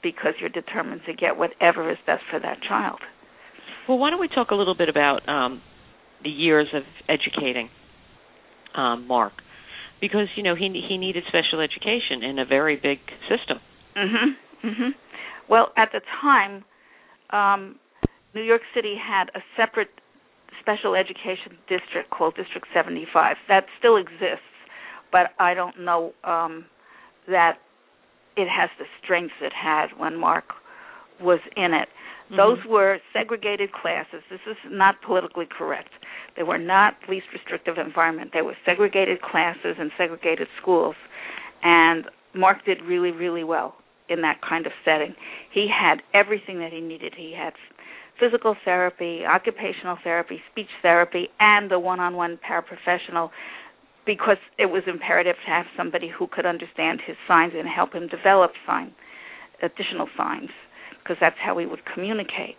because 0.02 0.34
you're 0.40 0.50
determined 0.50 1.02
to 1.06 1.12
get 1.12 1.36
whatever 1.36 1.90
is 1.90 1.98
best 2.06 2.22
for 2.30 2.38
that 2.40 2.58
child. 2.66 3.00
Well, 3.88 3.98
why 3.98 4.10
don't 4.10 4.20
we 4.20 4.28
talk 4.28 4.50
a 4.50 4.54
little 4.54 4.76
bit 4.76 4.88
about 4.88 5.28
um, 5.28 5.62
the 6.22 6.30
years 6.30 6.68
of 6.72 6.82
educating 7.08 7.68
um, 8.74 9.06
Mark, 9.06 9.32
because 10.00 10.28
you 10.36 10.42
know 10.42 10.54
he 10.54 10.68
he 10.88 10.98
needed 10.98 11.24
special 11.28 11.60
education 11.60 12.22
in 12.22 12.38
a 12.38 12.44
very 12.44 12.76
big 12.76 12.98
system. 13.28 13.58
Mhm. 13.96 14.36
Mhm. 14.62 14.94
Well, 15.48 15.72
at 15.76 15.90
the 15.92 16.00
time, 16.20 16.64
um, 17.30 17.78
New 18.34 18.42
York 18.42 18.62
City 18.74 18.94
had 18.96 19.30
a 19.34 19.42
separate 19.56 19.90
special 20.60 20.94
education 20.94 21.58
district 21.68 22.10
called 22.10 22.34
District 22.36 22.66
75. 22.74 23.36
That 23.48 23.64
still 23.78 23.96
exists, 23.96 24.52
but 25.12 25.30
I 25.38 25.54
don't 25.54 25.80
know 25.80 26.12
um, 26.24 26.66
that 27.26 27.58
it 28.36 28.48
has 28.48 28.70
the 28.78 28.84
strength 29.02 29.34
it 29.40 29.52
had 29.52 29.88
when 29.96 30.18
Mark 30.18 30.44
was 31.20 31.40
in 31.56 31.74
it. 31.74 31.88
Those 32.36 32.58
were 32.68 32.98
segregated 33.12 33.72
classes. 33.72 34.20
This 34.30 34.40
is 34.46 34.56
not 34.68 34.96
politically 35.00 35.46
correct. 35.46 35.88
They 36.36 36.42
were 36.42 36.58
not 36.58 36.94
least 37.08 37.26
restrictive 37.32 37.78
environment. 37.78 38.32
They 38.34 38.42
were 38.42 38.56
segregated 38.66 39.22
classes 39.22 39.76
and 39.78 39.90
segregated 39.96 40.46
schools. 40.60 40.94
And 41.62 42.04
Mark 42.34 42.64
did 42.66 42.82
really, 42.82 43.12
really 43.12 43.44
well 43.44 43.76
in 44.10 44.20
that 44.22 44.40
kind 44.46 44.66
of 44.66 44.72
setting. 44.84 45.14
He 45.52 45.68
had 45.68 46.02
everything 46.12 46.58
that 46.60 46.72
he 46.72 46.80
needed. 46.80 47.14
He 47.16 47.34
had 47.36 47.54
physical 48.20 48.56
therapy, 48.64 49.22
occupational 49.24 49.96
therapy, 50.02 50.40
speech 50.50 50.68
therapy, 50.82 51.28
and 51.40 51.70
the 51.70 51.78
one-on-one 51.78 52.38
paraprofessional 52.48 53.30
because 54.06 54.38
it 54.58 54.66
was 54.66 54.82
imperative 54.86 55.36
to 55.44 55.50
have 55.50 55.66
somebody 55.76 56.08
who 56.08 56.26
could 56.26 56.46
understand 56.46 57.00
his 57.06 57.16
signs 57.28 57.52
and 57.56 57.68
help 57.68 57.92
him 57.92 58.08
develop 58.08 58.52
sign 58.66 58.92
additional 59.62 60.08
signs 60.16 60.48
because 61.02 61.16
that's 61.20 61.36
how 61.44 61.58
he 61.58 61.66
would 61.66 61.80
communicate. 61.92 62.56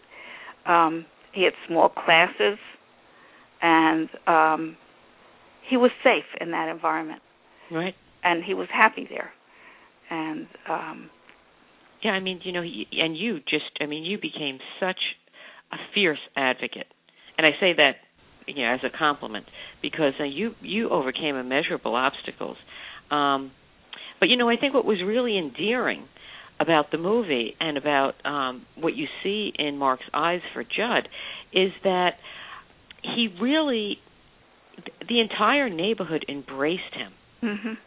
Um, 0.65 1.05
he 1.33 1.43
had 1.43 1.53
small 1.67 1.89
classes, 1.89 2.57
and 3.61 4.09
um, 4.27 4.77
he 5.67 5.77
was 5.77 5.91
safe 6.03 6.25
in 6.39 6.51
that 6.51 6.69
environment, 6.69 7.21
Right. 7.71 7.95
and 8.23 8.43
he 8.43 8.53
was 8.53 8.67
happy 8.71 9.07
there. 9.09 9.31
And 10.09 10.47
um, 10.69 11.09
Yeah, 12.03 12.11
I 12.11 12.19
mean, 12.19 12.41
you 12.43 12.51
know, 12.51 12.61
he, 12.63 12.87
and 12.91 13.15
you 13.17 13.39
just, 13.39 13.71
I 13.79 13.85
mean, 13.85 14.03
you 14.03 14.17
became 14.19 14.59
such 14.79 14.99
a 15.71 15.77
fierce 15.93 16.19
advocate, 16.35 16.87
and 17.37 17.45
I 17.45 17.51
say 17.59 17.73
that, 17.77 17.93
you 18.47 18.63
know, 18.63 18.73
as 18.73 18.79
a 18.83 18.95
compliment 18.95 19.45
because 19.81 20.13
uh, 20.19 20.23
you 20.23 20.55
you 20.61 20.89
overcame 20.89 21.35
immeasurable 21.35 21.95
obstacles. 21.95 22.57
Um, 23.11 23.51
but 24.19 24.29
you 24.29 24.37
know, 24.37 24.49
I 24.49 24.57
think 24.57 24.73
what 24.73 24.85
was 24.85 24.99
really 25.05 25.37
endearing 25.37 26.05
about 26.59 26.91
the 26.91 26.97
movie 26.97 27.55
and 27.59 27.77
about 27.77 28.13
um, 28.25 28.65
what 28.77 28.95
you 28.95 29.07
see 29.23 29.53
in 29.57 29.77
Mark's 29.77 30.03
eyes 30.13 30.41
for 30.53 30.63
Judd 30.63 31.07
is 31.53 31.71
that 31.83 32.11
he 33.01 33.29
really, 33.41 33.97
the 35.07 35.21
entire 35.21 35.69
neighborhood 35.69 36.25
embraced 36.27 36.93
him 36.93 37.13
mhm. 37.43 37.77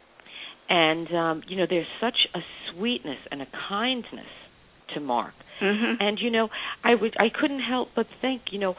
and 0.69 1.15
um 1.15 1.43
you 1.49 1.57
know 1.57 1.67
there's 1.69 1.87
such 2.01 2.17
a 2.35 2.41
sweetness 2.73 3.19
and 3.31 3.43
a 3.43 3.47
kindness 3.69 4.27
to 4.95 5.01
mark 5.01 5.35
Mhm. 5.63 5.97
and 6.01 6.19
you 6.21 6.31
know 6.31 6.49
i 6.85 6.95
would 6.95 7.15
i 7.19 7.29
couldn't 7.29 7.61
help 7.61 7.89
but 7.95 8.07
think 8.21 8.43
you 8.51 8.59
know 8.59 8.75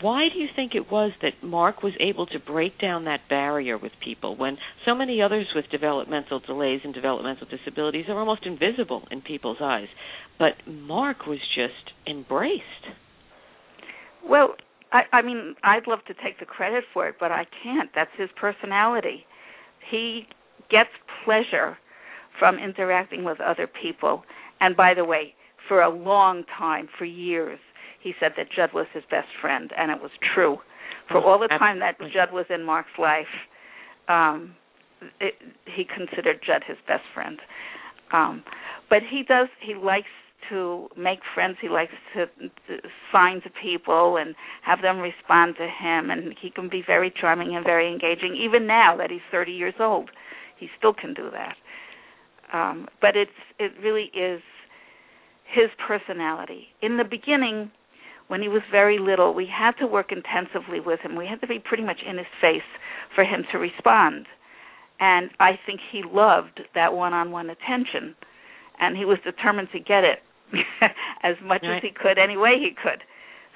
why 0.00 0.28
do 0.32 0.38
you 0.38 0.48
think 0.56 0.74
it 0.74 0.90
was 0.90 1.12
that 1.22 1.34
mark 1.42 1.82
was 1.82 1.92
able 2.00 2.26
to 2.26 2.38
break 2.38 2.78
down 2.78 3.04
that 3.04 3.20
barrier 3.28 3.76
with 3.78 3.92
people 4.00 4.34
when 4.36 4.58
so 4.84 4.94
many 4.94 5.22
others 5.22 5.46
with 5.54 5.66
developmental 5.70 6.40
delays 6.40 6.80
and 6.84 6.94
developmental 6.94 7.46
disabilities 7.46 8.06
are 8.08 8.18
almost 8.18 8.44
invisible 8.46 9.02
in 9.10 9.20
people's 9.20 9.58
eyes 9.60 9.88
but 10.38 10.54
mark 10.66 11.26
was 11.26 11.38
just 11.54 11.92
embraced 12.06 12.86
Well, 14.28 14.54
I, 14.92 15.02
I 15.12 15.22
mean, 15.22 15.54
I'd 15.62 15.86
love 15.86 16.00
to 16.06 16.14
take 16.14 16.38
the 16.40 16.46
credit 16.46 16.84
for 16.92 17.08
it, 17.08 17.16
but 17.20 17.30
I 17.30 17.44
can't. 17.62 17.90
That's 17.94 18.10
his 18.16 18.30
personality. 18.40 19.26
He 19.90 20.26
gets 20.70 20.90
pleasure 21.24 21.76
from 22.38 22.58
interacting 22.58 23.24
with 23.24 23.40
other 23.40 23.66
people. 23.66 24.24
And 24.60 24.76
by 24.76 24.94
the 24.94 25.04
way, 25.04 25.34
for 25.68 25.82
a 25.82 25.90
long 25.90 26.44
time, 26.58 26.88
for 26.98 27.04
years, 27.04 27.58
he 28.02 28.12
said 28.20 28.32
that 28.36 28.46
Judd 28.54 28.70
was 28.74 28.86
his 28.92 29.02
best 29.10 29.28
friend, 29.40 29.72
and 29.76 29.90
it 29.90 30.00
was 30.00 30.10
true. 30.34 30.58
For 31.08 31.18
Oh, 31.18 31.22
all 31.24 31.38
the 31.38 31.48
time 31.48 31.80
that. 31.80 31.98
Judd 31.98 32.32
was 32.32 32.46
in 32.50 32.64
Mark's 32.64 32.98
life, 32.98 33.26
um, 34.08 34.54
it, 35.20 35.34
he 35.74 35.84
considered 35.84 36.40
Judd 36.44 36.62
his 36.66 36.76
best 36.86 37.04
friend. 37.12 37.38
Um, 38.12 38.44
but 38.88 39.00
he 39.10 39.22
does. 39.22 39.48
He 39.60 39.74
likes 39.74 40.08
to 40.50 40.88
make 40.96 41.20
friends. 41.34 41.56
He 41.60 41.68
likes 41.68 41.92
to, 42.14 42.26
to 42.26 42.88
sign 43.12 43.40
to 43.42 43.50
people 43.62 44.16
and 44.18 44.34
have 44.62 44.82
them 44.82 44.98
respond 44.98 45.56
to 45.58 45.64
him. 45.64 46.10
And 46.10 46.34
he 46.40 46.50
can 46.50 46.68
be 46.68 46.82
very 46.86 47.12
charming 47.18 47.56
and 47.56 47.64
very 47.64 47.90
engaging. 47.90 48.36
Even 48.36 48.66
now 48.66 48.96
that 48.96 49.10
he's 49.10 49.24
30 49.30 49.52
years 49.52 49.74
old, 49.80 50.10
he 50.58 50.68
still 50.78 50.94
can 50.94 51.14
do 51.14 51.30
that. 51.30 51.56
Um, 52.52 52.88
but 53.00 53.16
it's 53.16 53.30
it 53.58 53.72
really 53.82 54.10
is 54.14 54.40
his 55.54 55.70
personality. 55.86 56.66
In 56.82 56.96
the 56.96 57.04
beginning, 57.04 57.70
when 58.28 58.42
he 58.42 58.48
was 58.48 58.62
very 58.70 58.98
little, 58.98 59.34
we 59.34 59.46
had 59.46 59.72
to 59.80 59.86
work 59.86 60.10
intensively 60.12 60.80
with 60.80 61.00
him. 61.00 61.16
We 61.16 61.26
had 61.26 61.40
to 61.42 61.46
be 61.46 61.58
pretty 61.58 61.82
much 61.84 61.98
in 62.08 62.16
his 62.18 62.26
face 62.40 62.62
for 63.14 63.24
him 63.24 63.44
to 63.52 63.58
respond. 63.58 64.26
And 65.00 65.30
I 65.40 65.52
think 65.66 65.80
he 65.92 66.02
loved 66.06 66.60
that 66.74 66.92
one-on-one 66.94 67.50
attention, 67.50 68.14
and 68.80 68.96
he 68.96 69.04
was 69.04 69.18
determined 69.24 69.68
to 69.72 69.78
get 69.80 70.04
it 70.04 70.18
as 71.22 71.36
much 71.42 71.62
Right. 71.62 71.76
as 71.76 71.82
he 71.82 71.90
could, 71.90 72.16
any 72.18 72.36
way 72.36 72.54
he 72.60 72.70
could. 72.80 73.02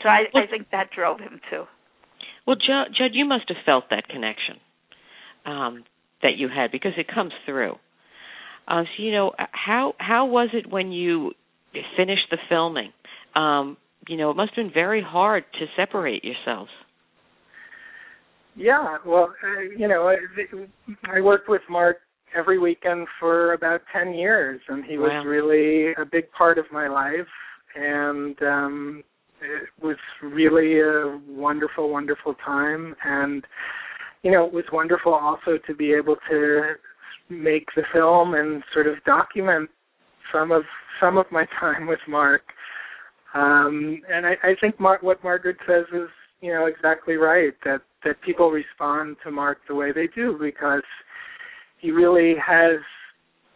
So 0.02 0.08
I, 0.08 0.24
Well- 0.34 0.44
I 0.44 0.46
think 0.50 0.68
that 0.70 0.90
drove 0.94 1.20
him 1.20 1.40
too. 1.50 1.64
Well, 2.46 2.56
Judd, 2.56 2.88
Judd, 2.96 3.10
you 3.12 3.24
must 3.26 3.44
have 3.48 3.58
felt 3.66 3.84
that 3.90 4.08
connection 4.08 4.56
um, 5.44 5.84
that 6.22 6.36
you 6.38 6.48
had 6.48 6.72
because 6.72 6.92
it 6.96 7.06
comes 7.06 7.32
through. 7.44 7.74
Uh, 8.66 8.84
so, 8.84 9.02
you 9.02 9.12
know, 9.12 9.32
how 9.52 9.94
how 9.98 10.24
was 10.26 10.48
it 10.54 10.66
when 10.70 10.90
you 10.90 11.32
finished 11.96 12.26
the 12.30 12.38
filming? 12.48 12.92
Um, 13.34 13.76
you 14.08 14.16
know, 14.16 14.30
it 14.30 14.36
must 14.36 14.52
have 14.54 14.64
been 14.64 14.72
very 14.72 15.02
hard 15.02 15.44
to 15.58 15.66
separate 15.76 16.24
yourselves. 16.24 16.70
Yeah, 18.56 18.98
well, 19.06 19.32
uh, 19.42 19.60
you 19.76 19.86
know, 19.86 20.08
I, 20.08 20.16
I 21.16 21.20
worked 21.20 21.48
with 21.48 21.62
Mark 21.70 21.98
every 22.36 22.58
weekend 22.58 23.06
for 23.20 23.52
about 23.52 23.80
10 23.92 24.14
years 24.14 24.60
and 24.68 24.84
he 24.84 24.98
was 24.98 25.12
Wow. 25.12 25.24
really 25.24 25.92
a 25.92 26.04
big 26.04 26.30
part 26.32 26.58
of 26.58 26.66
my 26.70 26.86
life 26.86 27.26
and 27.74 28.36
um 28.42 29.02
it 29.40 29.68
was 29.82 29.96
really 30.22 30.78
a 30.80 31.18
wonderful 31.26 31.88
wonderful 31.88 32.34
time 32.44 32.94
and 33.04 33.46
you 34.22 34.32
know, 34.32 34.44
it 34.44 34.52
was 34.52 34.64
wonderful 34.72 35.14
also 35.14 35.58
to 35.66 35.74
be 35.74 35.92
able 35.92 36.16
to 36.28 36.72
make 37.28 37.68
the 37.76 37.82
film 37.92 38.34
and 38.34 38.62
sort 38.72 38.86
of 38.86 39.02
document 39.04 39.70
some 40.32 40.52
of 40.52 40.62
some 41.00 41.18
of 41.18 41.26
my 41.30 41.46
time 41.60 41.86
with 41.86 42.00
Mark. 42.08 42.42
Um, 43.34 44.00
and 44.10 44.26
I, 44.26 44.32
I 44.42 44.54
think 44.60 44.80
Mar- 44.80 44.98
what 45.02 45.22
Margaret 45.22 45.56
says 45.66 45.84
is, 45.92 46.08
you 46.40 46.52
know, 46.52 46.66
exactly 46.66 47.14
right. 47.14 47.52
That 47.64 47.82
that 48.04 48.20
people 48.22 48.50
respond 48.50 49.16
to 49.24 49.30
Mark 49.30 49.58
the 49.68 49.74
way 49.74 49.92
they 49.92 50.08
do 50.14 50.38
because 50.40 50.82
he 51.78 51.90
really 51.90 52.34
has 52.44 52.78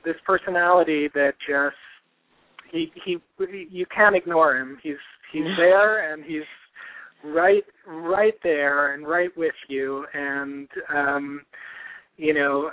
this 0.04 0.16
personality 0.26 1.08
that 1.14 1.32
just 1.48 1.76
he 2.70 2.92
he 3.04 3.18
you 3.70 3.86
can't 3.94 4.16
ignore 4.16 4.56
him. 4.56 4.78
He's 4.82 4.94
he's 5.32 5.44
there 5.56 6.12
and 6.12 6.24
he's 6.24 6.42
right 7.24 7.64
right 7.86 8.34
there 8.42 8.94
and 8.94 9.06
right 9.06 9.30
with 9.36 9.54
you 9.68 10.04
and 10.12 10.68
um 10.94 11.42
you 12.16 12.34
know 12.34 12.70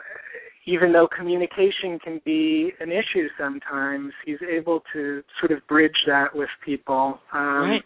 even 0.65 0.91
though 0.91 1.07
communication 1.07 1.99
can 2.03 2.21
be 2.25 2.71
an 2.79 2.91
issue 2.91 3.27
sometimes 3.37 4.11
he's 4.25 4.37
able 4.51 4.81
to 4.93 5.23
sort 5.39 5.51
of 5.51 5.65
bridge 5.67 5.95
that 6.07 6.35
with 6.35 6.49
people 6.65 7.19
um 7.33 7.69
Right. 7.69 7.83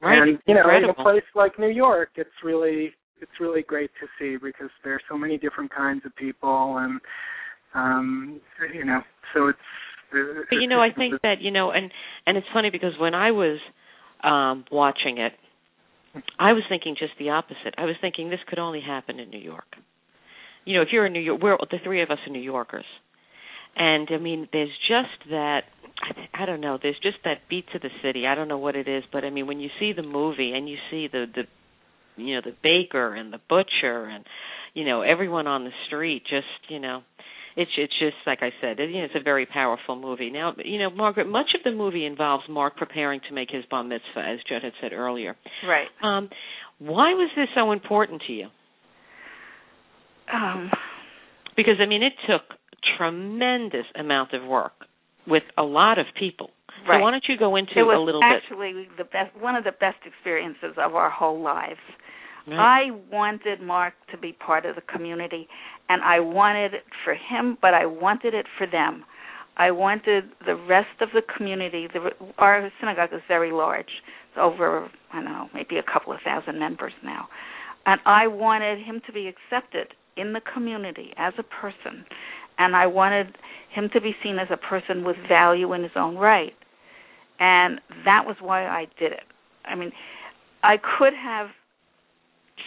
Right. 0.00 0.18
And 0.18 0.38
you 0.46 0.54
know, 0.54 0.60
Incredible. 0.60 0.94
in 0.98 1.00
a 1.00 1.02
place 1.02 1.22
like 1.34 1.58
New 1.58 1.68
York, 1.68 2.10
it's 2.16 2.28
really 2.44 2.92
it's 3.20 3.40
really 3.40 3.62
great 3.62 3.90
to 4.00 4.06
see 4.18 4.36
because 4.36 4.70
there 4.82 4.94
are 4.94 5.00
so 5.08 5.16
many 5.16 5.38
different 5.38 5.74
kinds 5.74 6.02
of 6.04 6.14
people, 6.16 6.76
and 6.78 7.00
um, 7.74 8.40
you 8.74 8.84
know, 8.84 9.00
so 9.32 9.48
it's. 9.48 9.58
But 10.12 10.56
you 10.60 10.68
know, 10.68 10.80
I 10.80 10.90
think 10.94 11.22
that 11.22 11.40
you 11.40 11.50
know, 11.50 11.70
and 11.70 11.90
and 12.26 12.36
it's 12.36 12.46
funny 12.52 12.70
because 12.70 12.92
when 13.00 13.14
I 13.14 13.30
was 13.30 13.58
um 14.22 14.64
watching 14.70 15.18
it, 15.18 15.32
I 16.38 16.52
was 16.52 16.62
thinking 16.68 16.96
just 16.98 17.12
the 17.18 17.30
opposite. 17.30 17.74
I 17.78 17.84
was 17.86 17.96
thinking 18.00 18.28
this 18.28 18.40
could 18.46 18.58
only 18.58 18.80
happen 18.80 19.18
in 19.18 19.30
New 19.30 19.40
York. 19.40 19.76
You 20.64 20.76
know, 20.76 20.82
if 20.82 20.88
you're 20.92 21.06
in 21.06 21.12
New 21.12 21.20
York, 21.20 21.42
we're 21.42 21.56
the 21.70 21.78
three 21.82 22.02
of 22.02 22.10
us 22.10 22.18
are 22.26 22.32
New 22.32 22.40
Yorkers, 22.40 22.84
and 23.76 24.08
I 24.10 24.18
mean, 24.18 24.48
there's 24.52 24.70
just 24.88 25.30
that. 25.30 25.62
I, 26.02 26.12
th- 26.12 26.28
I 26.34 26.46
don't 26.46 26.60
know. 26.60 26.78
There's 26.82 26.98
just 27.02 27.18
that 27.24 27.48
beat 27.48 27.66
to 27.72 27.78
the 27.78 27.88
city. 28.02 28.26
I 28.26 28.34
don't 28.34 28.48
know 28.48 28.58
what 28.58 28.74
it 28.74 28.88
is, 28.88 29.04
but 29.12 29.24
I 29.24 29.30
mean, 29.30 29.46
when 29.46 29.60
you 29.60 29.68
see 29.78 29.92
the 29.92 30.02
movie 30.02 30.52
and 30.54 30.68
you 30.68 30.76
see 30.90 31.08
the 31.10 31.26
the, 31.32 31.42
you 32.22 32.34
know, 32.34 32.40
the 32.44 32.56
baker 32.62 33.14
and 33.14 33.32
the 33.32 33.38
butcher 33.48 34.06
and 34.06 34.24
you 34.74 34.84
know 34.84 35.02
everyone 35.02 35.46
on 35.46 35.64
the 35.64 35.70
street, 35.86 36.22
just 36.28 36.46
you 36.68 36.80
know, 36.80 37.02
it's 37.56 37.70
it's 37.76 37.92
just 37.98 38.16
like 38.26 38.38
I 38.42 38.50
said, 38.60 38.80
it, 38.80 38.90
you 38.90 38.98
know, 38.98 39.04
it's 39.04 39.14
a 39.14 39.22
very 39.22 39.46
powerful 39.46 39.96
movie. 39.96 40.30
Now, 40.30 40.54
you 40.64 40.78
know, 40.78 40.90
Margaret, 40.90 41.28
much 41.28 41.50
of 41.54 41.62
the 41.62 41.70
movie 41.70 42.04
involves 42.04 42.44
Mark 42.48 42.76
preparing 42.76 43.20
to 43.28 43.34
make 43.34 43.50
his 43.50 43.64
bar 43.70 43.84
mitzvah, 43.84 44.20
as 44.20 44.38
Judd 44.48 44.62
had 44.62 44.72
said 44.80 44.92
earlier. 44.92 45.36
Right. 45.66 45.86
Um, 46.02 46.28
why 46.78 47.14
was 47.14 47.30
this 47.36 47.48
so 47.54 47.72
important 47.72 48.22
to 48.26 48.32
you? 48.32 48.48
Um, 50.32 50.70
Because 51.56 51.76
I 51.80 51.86
mean, 51.86 52.02
it 52.02 52.14
took 52.26 52.42
tremendous 52.96 53.86
amount 53.98 54.32
of 54.32 54.44
work 54.46 54.72
with 55.26 55.42
a 55.56 55.62
lot 55.62 55.98
of 55.98 56.06
people. 56.18 56.50
right. 56.86 56.96
So 56.96 57.00
why 57.00 57.10
don't 57.10 57.24
you 57.28 57.38
go 57.38 57.56
into 57.56 57.72
it 57.78 57.82
was 57.82 57.96
a 57.96 58.00
little 58.00 58.20
bit? 58.20 58.42
actually 58.44 58.88
the 58.98 59.04
best, 59.04 59.34
one 59.40 59.56
of 59.56 59.64
the 59.64 59.72
best 59.72 59.98
experiences 60.04 60.74
of 60.76 60.94
our 60.94 61.10
whole 61.10 61.40
lives. 61.40 61.80
Right. 62.46 62.90
I 62.90 62.90
wanted 63.10 63.62
Mark 63.62 63.94
to 64.10 64.18
be 64.18 64.32
part 64.32 64.66
of 64.66 64.74
the 64.74 64.82
community, 64.82 65.48
and 65.88 66.02
I 66.02 66.20
wanted 66.20 66.74
it 66.74 66.84
for 67.02 67.14
him, 67.14 67.56
but 67.62 67.72
I 67.72 67.86
wanted 67.86 68.34
it 68.34 68.46
for 68.58 68.66
them. 68.66 69.04
I 69.56 69.70
wanted 69.70 70.24
the 70.44 70.56
rest 70.56 71.00
of 71.00 71.08
the 71.14 71.22
community. 71.36 71.88
The, 71.90 72.10
our 72.38 72.70
synagogue 72.80 73.10
is 73.14 73.22
very 73.28 73.50
large. 73.52 73.88
It's 74.28 74.38
over, 74.38 74.90
I 75.12 75.22
don't 75.22 75.24
know, 75.32 75.48
maybe 75.54 75.78
a 75.78 75.82
couple 75.82 76.12
of 76.12 76.18
thousand 76.22 76.58
members 76.58 76.92
now. 77.02 77.28
And 77.86 78.00
I 78.04 78.26
wanted 78.26 78.78
him 78.84 79.00
to 79.06 79.12
be 79.12 79.28
accepted 79.28 79.94
in 80.16 80.32
the 80.32 80.40
community 80.52 81.12
as 81.16 81.34
a 81.38 81.42
person. 81.42 82.04
And 82.58 82.76
I 82.76 82.86
wanted 82.86 83.36
him 83.74 83.88
to 83.92 84.00
be 84.00 84.14
seen 84.22 84.38
as 84.38 84.48
a 84.50 84.56
person 84.56 85.04
with 85.04 85.16
value 85.28 85.72
in 85.72 85.82
his 85.82 85.92
own 85.96 86.16
right. 86.16 86.52
And 87.40 87.80
that 88.04 88.24
was 88.26 88.36
why 88.40 88.66
I 88.66 88.86
did 88.98 89.12
it. 89.12 89.24
I 89.64 89.74
mean, 89.74 89.92
I 90.62 90.76
could 90.76 91.12
have 91.14 91.48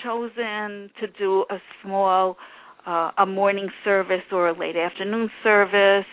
chosen 0.03 0.91
to 0.99 1.07
do 1.17 1.45
a 1.49 1.57
small 1.83 2.37
uh, 2.85 3.11
a 3.17 3.25
morning 3.25 3.69
service 3.83 4.21
or 4.31 4.47
a 4.47 4.57
late 4.57 4.77
afternoon 4.77 5.29
service 5.43 6.05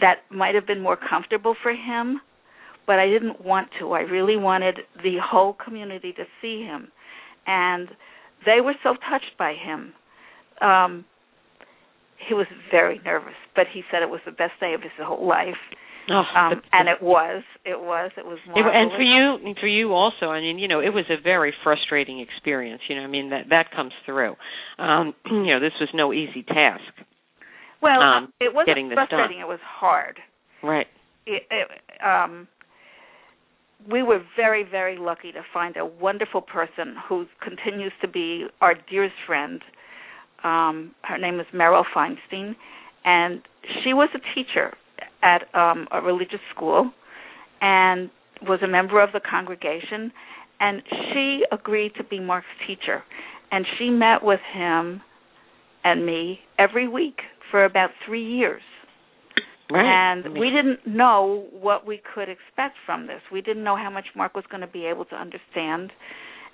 that 0.00 0.18
might 0.30 0.54
have 0.54 0.66
been 0.66 0.80
more 0.80 0.96
comfortable 0.96 1.56
for 1.62 1.72
him 1.72 2.20
but 2.86 2.98
I 2.98 3.06
didn't 3.08 3.44
want 3.44 3.68
to. 3.78 3.92
I 3.92 4.00
really 4.00 4.36
wanted 4.36 4.80
the 5.02 5.16
whole 5.22 5.54
community 5.54 6.12
to 6.12 6.24
see 6.40 6.62
him 6.62 6.88
and 7.46 7.88
they 8.44 8.60
were 8.60 8.74
so 8.82 8.94
touched 9.08 9.38
by 9.38 9.54
him. 9.54 9.92
Um 10.60 11.04
he 12.28 12.34
was 12.34 12.46
very 12.70 13.00
nervous, 13.04 13.34
but 13.56 13.66
he 13.72 13.82
said 13.90 14.02
it 14.02 14.08
was 14.10 14.20
the 14.24 14.30
best 14.32 14.52
day 14.60 14.74
of 14.74 14.82
his 14.82 14.92
whole 14.98 15.26
life. 15.26 15.58
Oh, 16.10 16.22
Um 16.36 16.62
and 16.72 16.88
it 16.88 17.02
was. 17.02 17.42
It 17.64 17.78
was. 17.80 18.10
It 18.16 18.26
was 18.26 18.38
marvelous. 18.46 18.74
and 18.74 18.90
for 18.90 19.02
you, 19.02 19.46
and 19.46 19.56
for 19.58 19.68
you 19.68 19.92
also. 19.92 20.26
I 20.26 20.40
mean, 20.40 20.58
you 20.58 20.68
know, 20.68 20.80
it 20.80 20.92
was 20.92 21.04
a 21.10 21.20
very 21.20 21.52
frustrating 21.62 22.20
experience. 22.20 22.82
You 22.88 22.96
know, 22.96 23.02
I 23.02 23.06
mean 23.06 23.30
that 23.30 23.48
that 23.50 23.70
comes 23.74 23.92
through. 24.04 24.34
Um, 24.78 25.14
you 25.30 25.46
know, 25.46 25.60
this 25.60 25.72
was 25.80 25.88
no 25.94 26.12
easy 26.12 26.42
task. 26.42 26.82
Well, 27.80 28.00
um, 28.00 28.32
it 28.40 28.54
wasn't 28.54 28.68
getting 28.68 28.88
this 28.88 28.96
done. 28.96 29.08
frustrating. 29.10 29.40
It 29.40 29.48
was 29.48 29.58
hard. 29.62 30.18
Right. 30.62 30.86
It, 31.26 31.42
it, 31.50 31.68
um, 32.04 32.46
we 33.90 34.02
were 34.02 34.20
very, 34.36 34.64
very 34.68 34.96
lucky 34.96 35.32
to 35.32 35.42
find 35.52 35.76
a 35.76 35.84
wonderful 35.84 36.40
person 36.40 36.94
who 37.08 37.26
continues 37.42 37.92
to 38.00 38.08
be 38.08 38.46
our 38.60 38.74
dearest 38.88 39.14
friend. 39.26 39.60
Um, 40.44 40.94
her 41.02 41.18
name 41.18 41.40
is 41.40 41.46
Meryl 41.54 41.84
Feinstein, 41.94 42.54
and 43.04 43.42
she 43.82 43.92
was 43.92 44.08
a 44.14 44.34
teacher 44.34 44.74
at 45.22 45.42
um, 45.54 45.86
a 45.92 46.00
religious 46.00 46.40
school 46.54 46.90
and 47.60 48.10
was 48.42 48.60
a 48.62 48.68
member 48.68 49.02
of 49.02 49.10
the 49.12 49.20
congregation. 49.20 50.12
And 50.60 50.82
she 51.12 51.42
agreed 51.50 51.92
to 51.96 52.04
be 52.04 52.20
Mark's 52.20 52.46
teacher, 52.66 53.02
and 53.50 53.66
she 53.78 53.90
met 53.90 54.22
with 54.22 54.40
him 54.52 55.00
and 55.84 56.06
me 56.06 56.40
every 56.58 56.88
week 56.88 57.18
for 57.50 57.64
about 57.64 57.90
three 58.06 58.24
years. 58.24 58.62
Right. 59.70 59.84
And 59.84 60.38
we 60.38 60.50
didn't 60.50 60.86
know 60.86 61.46
what 61.52 61.86
we 61.86 62.00
could 62.14 62.28
expect 62.28 62.76
from 62.84 63.06
this. 63.06 63.20
We 63.32 63.40
didn't 63.40 63.64
know 63.64 63.76
how 63.76 63.90
much 63.90 64.04
Mark 64.14 64.34
was 64.34 64.44
going 64.50 64.60
to 64.60 64.66
be 64.66 64.84
able 64.86 65.06
to 65.06 65.14
understand. 65.16 65.92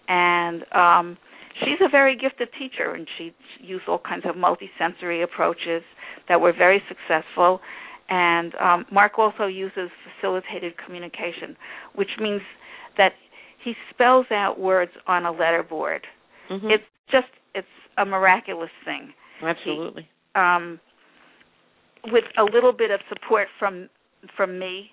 And 0.08 0.62
um 0.72 1.18
she's 1.60 1.78
a 1.84 1.88
very 1.88 2.16
gifted 2.16 2.48
teacher 2.58 2.94
and 2.94 3.06
she 3.16 3.32
used 3.60 3.84
all 3.88 3.98
kinds 3.98 4.24
of 4.26 4.34
multisensory 4.36 5.22
approaches 5.22 5.82
that 6.28 6.40
were 6.40 6.52
very 6.52 6.82
successful. 6.88 7.60
And 8.08 8.54
um 8.56 8.86
Mark 8.90 9.18
also 9.18 9.46
uses 9.46 9.90
facilitated 10.06 10.74
communication, 10.84 11.56
which 11.94 12.10
means 12.20 12.42
that 12.96 13.12
he 13.64 13.74
spells 13.90 14.26
out 14.30 14.58
words 14.58 14.92
on 15.06 15.26
a 15.26 15.32
letterboard. 15.32 16.00
mhm. 16.50 16.70
It's 16.70 16.84
just 17.10 17.28
it's 17.54 17.66
a 17.96 18.04
miraculous 18.04 18.70
thing 18.84 19.12
absolutely. 19.42 20.08
um, 20.34 20.78
with 22.12 22.24
a 22.38 22.44
little 22.44 22.72
bit 22.72 22.90
of 22.90 23.00
support 23.08 23.48
from 23.58 23.88
from 24.36 24.58
me, 24.58 24.90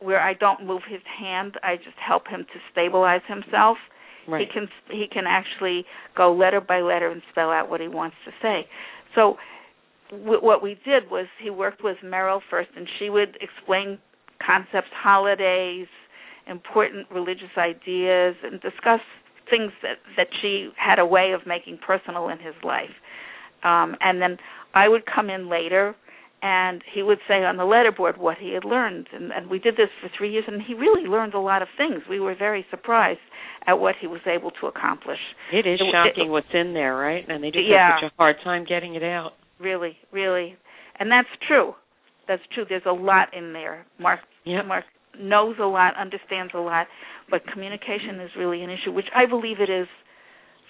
where 0.00 0.20
I 0.20 0.34
don't 0.34 0.66
move 0.66 0.82
his 0.88 1.00
hand, 1.18 1.54
I 1.62 1.76
just 1.76 1.96
help 1.98 2.28
him 2.28 2.44
to 2.52 2.58
stabilize 2.72 3.22
himself. 3.28 3.78
Right. 4.28 4.46
He 4.46 4.52
can 4.52 4.68
he 4.90 5.06
can 5.12 5.24
actually 5.26 5.84
go 6.16 6.34
letter 6.34 6.60
by 6.60 6.80
letter 6.80 7.10
and 7.10 7.22
spell 7.30 7.50
out 7.50 7.70
what 7.70 7.80
he 7.80 7.88
wants 7.88 8.16
to 8.24 8.32
say. 8.42 8.66
So 9.14 9.36
w- 10.10 10.40
what 10.40 10.62
we 10.62 10.78
did 10.84 11.10
was 11.10 11.26
he 11.42 11.50
worked 11.50 11.82
with 11.82 11.96
Meryl 12.04 12.40
first, 12.50 12.70
and 12.76 12.88
she 12.98 13.10
would 13.10 13.38
explain 13.40 13.98
concepts, 14.44 14.90
holidays, 14.92 15.86
important 16.46 17.06
religious 17.10 17.56
ideas, 17.56 18.36
and 18.42 18.60
discuss 18.60 19.00
things 19.50 19.72
that 19.82 19.98
that 20.16 20.28
she 20.40 20.70
had 20.76 20.98
a 20.98 21.06
way 21.06 21.32
of 21.32 21.46
making 21.46 21.78
personal 21.84 22.28
in 22.28 22.38
his 22.38 22.54
life. 22.64 22.94
Um, 23.64 23.96
and 24.00 24.20
then 24.20 24.36
I 24.74 24.88
would 24.88 25.02
come 25.06 25.30
in 25.30 25.48
later, 25.48 25.94
and 26.42 26.82
he 26.94 27.02
would 27.02 27.18
say 27.26 27.44
on 27.44 27.56
the 27.56 27.62
letterboard 27.64 28.18
what 28.18 28.36
he 28.38 28.52
had 28.52 28.64
learned, 28.64 29.08
and, 29.12 29.32
and 29.32 29.48
we 29.48 29.58
did 29.58 29.74
this 29.74 29.88
for 30.00 30.10
three 30.16 30.30
years, 30.30 30.44
and 30.46 30.62
he 30.62 30.74
really 30.74 31.08
learned 31.08 31.34
a 31.34 31.40
lot 31.40 31.62
of 31.62 31.68
things. 31.76 32.02
We 32.08 32.20
were 32.20 32.34
very 32.34 32.64
surprised 32.70 33.20
at 33.66 33.74
what 33.74 33.94
he 34.00 34.06
was 34.06 34.20
able 34.26 34.50
to 34.60 34.66
accomplish. 34.66 35.18
It 35.52 35.66
is 35.66 35.80
it- 35.80 35.92
shocking 35.92 36.30
what's 36.30 36.52
in 36.52 36.74
there, 36.74 36.94
right? 36.96 37.24
And 37.28 37.42
they 37.42 37.50
just 37.50 37.66
Yeah. 37.66 37.92
have 37.92 38.00
such 38.02 38.12
a 38.12 38.16
hard 38.18 38.40
time 38.42 38.64
getting 38.64 38.94
it 38.94 39.02
out. 39.02 39.34
Really, 39.58 39.98
really, 40.12 40.56
and 41.00 41.10
that's 41.10 41.28
true. 41.48 41.74
That's 42.28 42.42
true. 42.52 42.64
There's 42.68 42.86
a 42.86 42.92
lot 42.92 43.32
in 43.32 43.52
there. 43.52 43.86
Mark 43.98 44.20
Yep. 44.44 44.66
Mark 44.66 44.84
knows 45.18 45.58
a 45.58 45.64
lot, 45.64 45.96
understands 45.96 46.52
a 46.54 46.58
lot, 46.58 46.86
but 47.30 47.46
communication 47.46 48.20
is 48.20 48.30
really 48.36 48.62
an 48.62 48.70
issue, 48.70 48.92
which 48.92 49.08
I 49.14 49.24
believe 49.26 49.60
it 49.60 49.70
is 49.70 49.88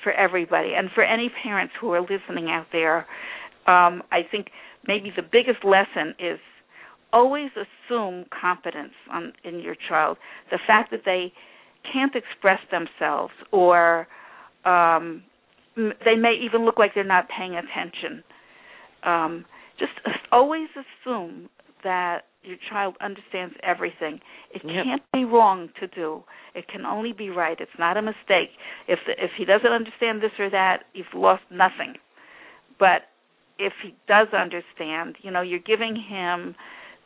for 0.03 0.13
everybody 0.13 0.75
and 0.75 0.91
for 0.93 1.03
any 1.03 1.29
parents 1.29 1.75
who 1.81 1.93
are 1.93 2.01
listening 2.01 2.49
out 2.51 2.67
there. 2.71 3.07
Um, 3.67 4.05
I 4.13 4.23
think 4.23 4.53
maybe 4.89 5.13
the 5.15 5.23
biggest 5.23 5.65
lesson 5.65 6.15
is 6.19 6.39
always 7.13 7.51
assume 7.57 8.25
competence 8.41 8.93
on, 9.11 9.33
in 9.45 9.61
your 9.61 9.77
child. 9.89 10.17
The 10.51 10.59
fact 10.67 10.91
that 10.91 11.03
they 11.05 11.33
can't 11.93 12.15
express 12.15 12.61
themselves 12.71 13.33
or 13.53 14.07
um, 14.65 15.23
they 15.77 16.17
may 16.17 16.35
even 16.43 16.65
look 16.65 16.79
like 16.79 16.93
they're 16.95 17.05
not 17.05 17.27
paying 17.29 17.55
attention. 17.55 18.25
Um, 19.05 19.45
just 19.79 19.93
always 20.33 20.69
assume 20.75 21.49
that 21.85 22.23
your 22.43 22.57
child 22.71 22.95
understands 23.01 23.55
everything. 23.63 24.21
It 24.55 24.63
Yep. 24.65 24.85
can't 24.85 25.03
be 25.13 25.25
wrong 25.25 25.69
to 25.81 25.87
do. 25.89 26.23
It 26.55 26.69
can 26.69 26.87
only 26.87 27.13
be 27.13 27.29
right. 27.31 27.61
It's 27.61 27.79
not 27.79 27.97
a 27.97 28.03
mistake. 28.03 28.51
If 28.89 29.01
if 29.07 29.31
he 29.37 29.45
doesn't 29.45 29.71
understand 29.71 30.23
this 30.23 30.31
or 30.39 30.49
that, 30.51 30.85
you've 30.95 31.13
lost 31.15 31.43
nothing. 31.51 31.95
But 32.79 33.03
if 33.59 33.73
he 33.83 33.95
does 34.07 34.29
understand, 34.33 35.17
you 35.23 35.31
know, 35.31 35.43
you're 35.43 35.59
giving 35.59 35.97
him 35.97 36.55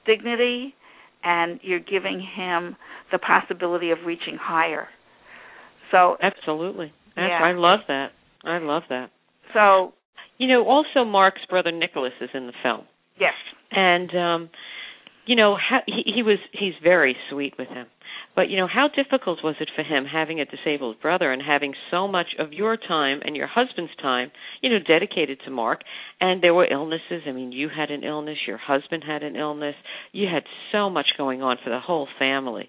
dignity 0.06 0.74
and 1.22 1.60
you're 1.62 1.78
giving 1.80 2.20
him 2.20 2.76
the 3.12 3.18
possibility 3.18 3.90
of 3.90 3.98
reaching 4.06 4.36
higher. 4.40 4.88
So 5.90 6.16
Absolutely. 6.22 6.92
Yeah. 7.16 7.40
I 7.42 7.52
love 7.52 7.80
that. 7.88 8.08
I 8.44 8.58
love 8.58 8.84
that. 8.88 9.10
so 9.52 9.92
You 10.38 10.48
know, 10.48 10.64
also 10.66 11.04
Mark's 11.04 11.44
brother 11.48 11.72
Nicholas 11.72 12.12
is 12.20 12.30
in 12.32 12.46
the 12.46 12.52
film. 12.62 12.84
yes. 13.18 13.34
and 13.70 14.10
um 14.16 14.50
you 15.26 15.37
know 15.37 15.56
how, 15.56 15.80
he 15.87 16.02
he 16.14 16.22
was 16.22 16.38
he's 16.52 16.74
very 16.83 17.16
sweet 17.30 17.54
with 17.59 17.68
him 17.68 17.87
But 18.37 18.48
you 18.48 18.56
know, 18.56 18.68
how 18.72 18.88
difficult 18.88 19.40
was 19.42 19.56
it 19.61 19.70
for 19.74 19.83
him 19.83 20.04
having 20.04 20.40
a 20.40 20.44
disabled 20.44 21.00
brother 21.00 21.33
and 21.33 21.42
having 21.42 21.74
so 21.90 22.06
much 22.06 22.28
of 22.38 22.52
your 22.52 22.76
time 22.76 23.20
and 23.24 23.37
your 23.37 23.48
husband's 23.48 23.94
time, 24.00 24.30
you 24.62 24.70
know, 24.70 24.78
dedicated 24.78 25.40
to 25.44 25.50
Mark? 25.50 25.80
And 26.20 26.42
there 26.42 26.54
were 26.54 26.66
illnesses. 26.70 27.22
I 27.26 27.33
mean, 27.33 27.52
you 27.52 27.68
had 27.74 27.90
an 27.90 28.04
illness, 28.04 28.38
your 28.46 28.59
husband 28.59 29.02
had 29.06 29.22
an 29.22 29.37
illness. 29.37 29.74
You 30.12 30.28
had 30.33 30.44
so 30.72 30.88
much 30.88 31.09
going 31.18 31.42
on 31.42 31.56
for 31.62 31.70
the 31.70 31.80
whole 31.80 32.09
family. 32.18 32.68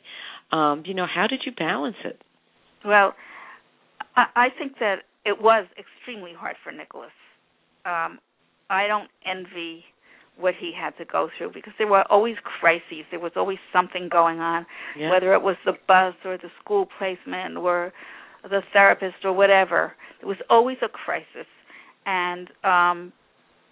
Um, 0.51 0.83
you 0.85 0.93
know, 0.93 1.05
how 1.13 1.27
did 1.27 1.41
you 1.45 1.51
balance 1.53 1.97
it? 2.03 2.21
Well, 2.83 3.13
I, 4.15 4.25
I 4.35 4.47
think 4.57 4.79
that 4.79 4.97
it 5.25 5.41
was 5.41 5.67
extremely 5.77 6.33
hard 6.37 6.55
for 6.63 6.71
Nicholas. 6.71 7.11
Um, 7.85 8.19
I 8.69 8.87
don't 8.87 9.09
envy 9.25 9.83
what 10.37 10.53
he 10.59 10.71
had 10.77 10.97
to 10.97 11.05
go 11.05 11.29
through 11.37 11.51
because 11.53 11.73
there 11.77 11.87
were 11.87 12.03
always 12.09 12.35
crises. 12.43 13.05
There 13.11 13.19
was 13.19 13.33
always 13.35 13.59
something 13.71 14.09
going 14.11 14.39
on, 14.39 14.65
yeah. 14.97 15.09
whether 15.09 15.33
it 15.33 15.41
was 15.41 15.55
the 15.65 15.73
bus 15.87 16.15
or 16.25 16.37
the 16.37 16.49
school 16.63 16.87
placement 16.97 17.57
or 17.57 17.93
the 18.43 18.61
therapist 18.73 19.23
or 19.23 19.33
whatever. 19.33 19.93
There 20.19 20.27
was 20.27 20.37
always 20.49 20.77
a 20.81 20.89
crisis, 20.89 21.47
and 22.05 22.47
um, 22.63 23.13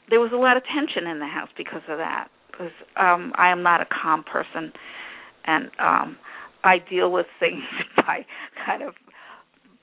there 0.10 0.19
was 0.19 0.32
a 0.34 0.38
lot 0.38 0.58
of 0.58 0.63
tension 0.63 1.10
in 1.10 1.19
the 1.19 1.28
house 1.28 1.50
because 1.58 1.82
of 1.88 1.98
that. 1.98 2.28
Because 2.52 2.72
um, 2.98 3.32
I 3.36 3.50
am 3.52 3.63
not 3.63 3.82
a 3.82 3.86
calm 3.86 4.24
person, 4.24 4.74
and 5.45 5.69
um, 5.80 6.17
I 6.63 6.78
deal 6.89 7.12
with 7.12 7.26
things 7.39 7.63
by 7.98 8.26
kind 8.65 8.84
of 8.84 8.93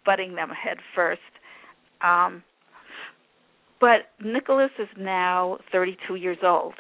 butting 0.05 0.35
them 0.35 0.51
head 0.51 0.79
first. 0.95 1.21
Um, 2.03 2.43
but 3.81 4.09
Nicholas 4.25 4.71
is 4.79 4.89
now 4.99 5.59
32 5.71 6.15
years 6.15 6.39
old, 6.43 6.75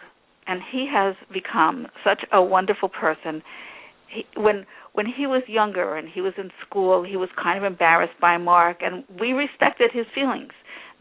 and 0.46 0.60
he 0.72 0.88
has 0.92 1.14
become 1.32 1.86
such 2.04 2.22
a 2.32 2.42
wonderful 2.42 2.88
person. 2.88 3.42
He, 4.08 4.24
when 4.36 4.64
when 4.92 5.06
he 5.06 5.26
was 5.26 5.42
younger 5.46 5.96
and 5.96 6.08
he 6.08 6.22
was 6.22 6.32
in 6.38 6.50
school, 6.66 7.04
he 7.04 7.16
was 7.16 7.28
kind 7.40 7.58
of 7.58 7.64
embarrassed 7.64 8.18
by 8.20 8.38
Mark, 8.38 8.78
and 8.80 9.04
we 9.20 9.32
respected 9.32 9.90
his 9.92 10.06
feelings. 10.14 10.52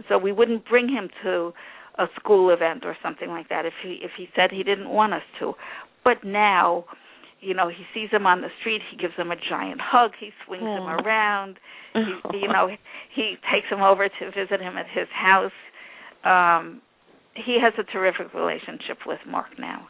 So 0.09 0.17
we 0.17 0.33
wouldn't 0.33 0.65
bring 0.65 0.89
him 0.89 1.09
to 1.23 1.53
a 1.97 2.07
school 2.19 2.49
event 2.49 2.83
or 2.83 2.97
something 3.01 3.29
like 3.29 3.47
that 3.47 3.65
if 3.65 3.73
he 3.81 3.99
if 4.01 4.11
he 4.17 4.27
said 4.35 4.51
he 4.51 4.63
didn't 4.63 4.89
want 4.89 5.13
us 5.13 5.23
to. 5.39 5.53
But 6.03 6.25
now, 6.25 6.85
you 7.39 7.53
know, 7.53 7.69
he 7.69 7.85
sees 7.93 8.09
him 8.11 8.27
on 8.27 8.41
the 8.41 8.49
street, 8.59 8.81
he 8.91 8.97
gives 8.97 9.13
him 9.15 9.31
a 9.31 9.37
giant 9.37 9.79
hug, 9.81 10.11
he 10.19 10.31
swings 10.45 10.63
him 10.63 10.83
around, 10.83 11.57
he, 11.93 12.39
you 12.39 12.47
know, 12.51 12.67
he 13.13 13.35
takes 13.51 13.69
him 13.69 13.81
over 13.81 14.09
to 14.09 14.25
visit 14.31 14.59
him 14.59 14.77
at 14.77 14.87
his 14.93 15.07
house 15.13 15.53
um, 16.25 16.81
he 17.35 17.57
has 17.61 17.73
a 17.77 17.83
terrific 17.83 18.33
relationship 18.33 18.99
with 19.05 19.19
Mark 19.27 19.57
now, 19.59 19.87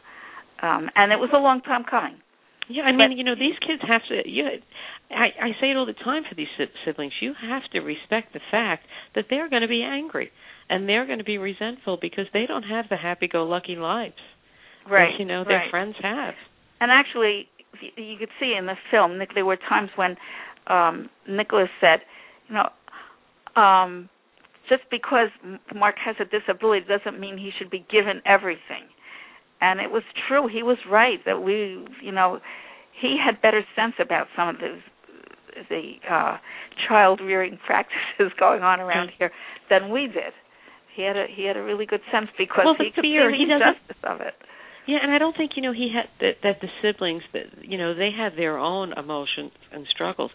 um, 0.62 0.90
and 0.94 1.12
it 1.12 1.16
was 1.16 1.30
a 1.32 1.38
long 1.38 1.60
time 1.62 1.84
coming. 1.88 2.16
Yeah, 2.68 2.82
I 2.82 2.90
mean, 2.90 3.10
but, 3.10 3.16
you 3.16 3.22
know, 3.22 3.36
these 3.36 3.54
kids 3.60 3.80
have 3.86 4.02
to. 4.08 4.28
You, 4.28 4.44
I, 5.10 5.26
I 5.40 5.50
say 5.60 5.70
it 5.70 5.76
all 5.76 5.86
the 5.86 5.92
time 5.92 6.24
for 6.28 6.34
these 6.34 6.48
siblings. 6.84 7.12
You 7.20 7.32
have 7.40 7.62
to 7.72 7.78
respect 7.80 8.32
the 8.32 8.40
fact 8.50 8.86
that 9.14 9.26
they're 9.30 9.48
going 9.48 9.62
to 9.62 9.68
be 9.68 9.84
angry 9.84 10.32
and 10.68 10.88
they're 10.88 11.06
going 11.06 11.18
to 11.18 11.24
be 11.24 11.38
resentful 11.38 11.96
because 12.00 12.26
they 12.32 12.44
don't 12.46 12.64
have 12.64 12.86
the 12.90 12.96
happy-go-lucky 12.96 13.76
lives, 13.76 14.14
right? 14.90 15.12
That, 15.12 15.20
you 15.20 15.24
know, 15.24 15.44
their 15.44 15.58
right. 15.58 15.70
friends 15.70 15.94
have. 16.02 16.34
And 16.80 16.90
actually, 16.90 17.46
you 17.96 18.16
could 18.18 18.30
see 18.40 18.54
in 18.58 18.66
the 18.66 18.74
film, 18.90 19.16
Nick, 19.18 19.30
there 19.34 19.44
were 19.44 19.56
times 19.56 19.90
when 19.94 20.16
um 20.66 21.08
Nicholas 21.28 21.68
said, 21.80 22.00
you 22.48 22.56
know, 22.56 23.62
um 23.62 24.08
just 24.68 24.82
because 24.90 25.28
Mark 25.74 25.96
has 26.04 26.16
a 26.20 26.24
disability 26.24 26.86
doesn't 26.86 27.18
mean 27.20 27.38
he 27.38 27.50
should 27.56 27.70
be 27.70 27.86
given 27.90 28.22
everything. 28.26 28.90
And 29.60 29.80
it 29.80 29.90
was 29.90 30.02
true. 30.28 30.48
He 30.48 30.62
was 30.62 30.76
right 30.90 31.18
that 31.24 31.42
we, 31.42 31.84
you 32.02 32.12
know, 32.12 32.40
he 33.00 33.16
had 33.22 33.40
better 33.40 33.62
sense 33.74 33.94
about 34.00 34.26
some 34.36 34.48
of 34.48 34.56
the 34.58 34.78
the 35.70 35.94
uh 36.10 36.36
child 36.86 37.20
rearing 37.24 37.58
practices 37.66 38.30
going 38.38 38.62
on 38.62 38.78
around 38.78 39.10
here 39.18 39.30
than 39.70 39.90
we 39.90 40.06
did. 40.06 40.32
He 40.94 41.02
had 41.02 41.16
a 41.16 41.26
he 41.34 41.44
had 41.44 41.56
a 41.56 41.62
really 41.62 41.86
good 41.86 42.02
sense 42.12 42.28
because 42.36 42.64
well, 42.64 42.76
he 42.78 42.90
could 42.94 43.02
fear, 43.02 43.30
see 43.30 43.44
the 43.46 43.54
injustice 43.54 44.02
of 44.04 44.20
it. 44.20 44.34
Yeah, 44.86 44.98
and 45.02 45.12
I 45.12 45.18
don't 45.18 45.36
think 45.36 45.52
you 45.56 45.62
know 45.62 45.72
he 45.72 45.90
had 45.94 46.08
that 46.20 46.42
that 46.42 46.60
the 46.60 46.68
siblings 46.82 47.22
that 47.32 47.46
you 47.62 47.78
know 47.78 47.94
they 47.94 48.10
have 48.16 48.36
their 48.36 48.58
own 48.58 48.92
emotions 48.92 49.52
and 49.72 49.86
struggles, 49.90 50.30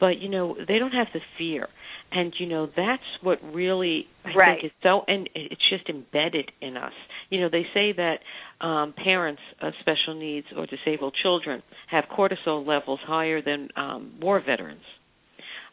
but 0.00 0.18
you 0.18 0.28
know 0.28 0.56
they 0.66 0.78
don't 0.78 0.92
have 0.92 1.08
the 1.12 1.20
fear 1.38 1.68
and 2.12 2.32
you 2.38 2.46
know 2.46 2.66
that's 2.66 3.02
what 3.22 3.38
really 3.42 4.06
I 4.24 4.34
right. 4.34 4.60
think 4.60 4.66
is 4.66 4.70
so 4.82 5.02
and 5.06 5.28
it's 5.34 5.60
just 5.68 5.88
embedded 5.88 6.50
in 6.60 6.76
us. 6.76 6.92
You 7.30 7.40
know, 7.40 7.48
they 7.50 7.64
say 7.74 7.92
that 7.92 8.18
um 8.64 8.94
parents 8.96 9.42
of 9.60 9.72
special 9.80 10.14
needs 10.18 10.46
or 10.56 10.66
disabled 10.66 11.16
children 11.20 11.62
have 11.88 12.04
cortisol 12.04 12.66
levels 12.66 13.00
higher 13.04 13.42
than 13.42 13.68
um 13.76 14.14
war 14.20 14.40
veterans. 14.44 14.84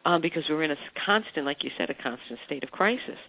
Um 0.05 0.21
because 0.21 0.43
we're 0.49 0.63
in 0.63 0.71
a 0.71 0.75
constant 1.05 1.45
like 1.45 1.57
you 1.63 1.69
said 1.77 1.89
a 1.89 1.93
constant 1.93 2.39
state 2.45 2.63
of 2.63 2.71
crisis. 2.71 3.19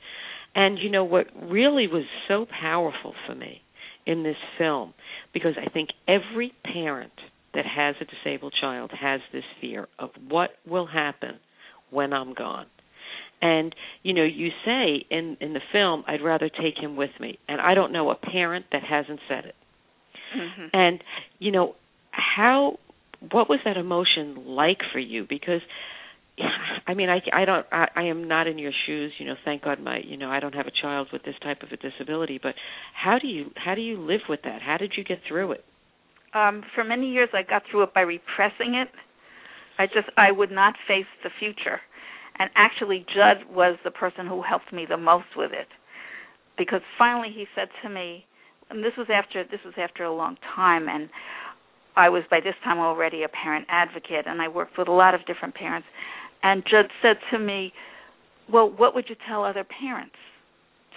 And 0.55 0.79
you 0.79 0.91
know 0.91 1.05
what 1.05 1.27
really 1.43 1.89
was 1.89 2.05
so 2.29 2.47
powerful 2.47 3.15
for 3.27 3.35
me 3.35 3.61
in 4.07 4.23
this 4.23 4.37
film 4.59 4.95
because 5.33 5.55
I 5.61 5.69
think 5.71 5.91
every 6.07 6.53
parent 6.65 7.13
that 7.55 7.64
has 7.64 7.95
a 8.01 8.05
disabled 8.05 8.55
child 8.61 8.90
has 8.99 9.21
this 9.33 9.45
fear 9.61 9.88
of 9.99 10.11
what 10.29 10.51
will 10.67 10.87
happen 10.87 11.38
when 11.90 12.12
I'm 12.12 12.35
gone. 12.35 12.67
And 13.40 13.75
you 14.03 14.12
know 14.12 14.25
you 14.25 14.49
say 14.64 15.05
in 15.11 15.37
in 15.40 15.53
the 15.53 15.61
film 15.73 16.05
i'd 16.07 16.23
rather 16.23 16.49
take 16.49 16.79
him 16.79 16.97
with 16.97 17.11
me. 17.21 17.38
And 17.49 17.61
i 17.61 17.75
don't 17.75 17.93
know 17.93 18.11
a 18.11 18.14
parent 18.14 18.67
that 18.73 18.83
hasn't 18.83 19.21
said 19.29 19.45
it. 19.47 19.55
Mm-hmm. 20.37 20.67
and 20.73 21.05
you 21.38 21.53
know 21.53 21.75
how 22.11 22.79
what 23.31 23.49
was 23.49 23.61
that 23.64 23.77
emotion 23.77 24.45
like 24.47 24.79
for 24.93 24.99
you? 24.99 25.27
Because 25.29 25.61
i 26.87 26.95
mean 26.95 27.09
i 27.09 27.21
i 27.33 27.45
don't 27.45 27.67
I, 27.71 27.88
I 27.95 28.03
am 28.05 28.27
not 28.29 28.47
in 28.47 28.59
your 28.59 28.73
shoes. 28.87 29.12
You 29.19 29.27
know 29.27 29.35
thank 29.45 29.62
god 29.62 29.81
my 29.81 29.99
you 29.99 30.17
know 30.17 30.31
i 30.31 30.40
don't 30.40 30.55
have 30.55 30.67
a 30.67 30.83
child 30.83 31.09
with 31.12 31.23
this 31.25 31.37
type 31.43 31.62
of 31.62 31.71
a 31.71 31.77
disability. 31.77 32.40
But 32.43 32.55
how 32.95 33.19
do 33.19 33.27
you 33.27 33.51
how 33.57 33.75
do 33.75 33.83
you 33.83 33.99
live 33.99 34.23
with 34.29 34.40
that? 34.45 34.62
How 34.62 34.79
did 34.79 34.95
you 34.97 35.05
get 35.05 35.19
through 35.29 35.53
it 35.53 35.64
um 36.35 36.62
for 36.75 36.85
many 36.85 37.11
years 37.11 37.29
i 37.33 37.42
got 37.42 37.62
through 37.70 37.83
it 37.83 37.94
by 37.94 38.01
repressing 38.01 38.75
it. 38.75 38.88
I 39.79 39.87
just 39.87 40.09
i 40.16 40.31
would 40.31 40.51
not 40.51 40.75
face 40.87 41.07
the 41.23 41.31
future. 41.38 41.81
And 42.38 42.51
actually 42.57 43.07
Judd 43.14 43.55
was 43.55 43.79
the 43.85 43.92
person 43.92 44.27
who 44.27 44.42
helped 44.42 44.73
me 44.73 44.87
the 44.88 44.97
most 44.97 45.37
with 45.37 45.53
it. 45.53 45.68
Because 46.59 46.81
finally 46.99 47.31
he 47.35 47.47
said 47.55 47.68
to 47.83 47.88
me 47.88 48.27
and 48.70 48.83
this 48.83 48.92
was 48.97 49.09
after 49.12 49.44
this 49.44 49.61
was 49.64 49.75
after 49.77 50.05
a 50.05 50.14
long 50.14 50.37
time 50.55 50.88
and 50.88 51.09
I 51.97 52.09
was 52.09 52.25
by 52.29 52.40
this 52.40 52.55
time 52.64 52.79
already 52.79 53.23
a 53.23 53.29
parent 53.29 53.66
advocate 53.68 54.27
and 54.27 54.42
I 54.42 54.49
worked 54.49 54.77
with 54.79 54.88
a 54.88 54.92
lot 54.92 55.14
of 55.14 55.25
different 55.27 55.55
parents. 55.55 55.87
And 56.42 56.64
Judd 56.68 56.87
said 57.03 57.16
to 57.33 57.38
me 57.38 57.73
well 58.53 58.70
what 58.70 58.94
would 58.94 59.09
you 59.09 59.16
tell 59.29 59.44
other 59.44 59.64
parents 59.64 60.16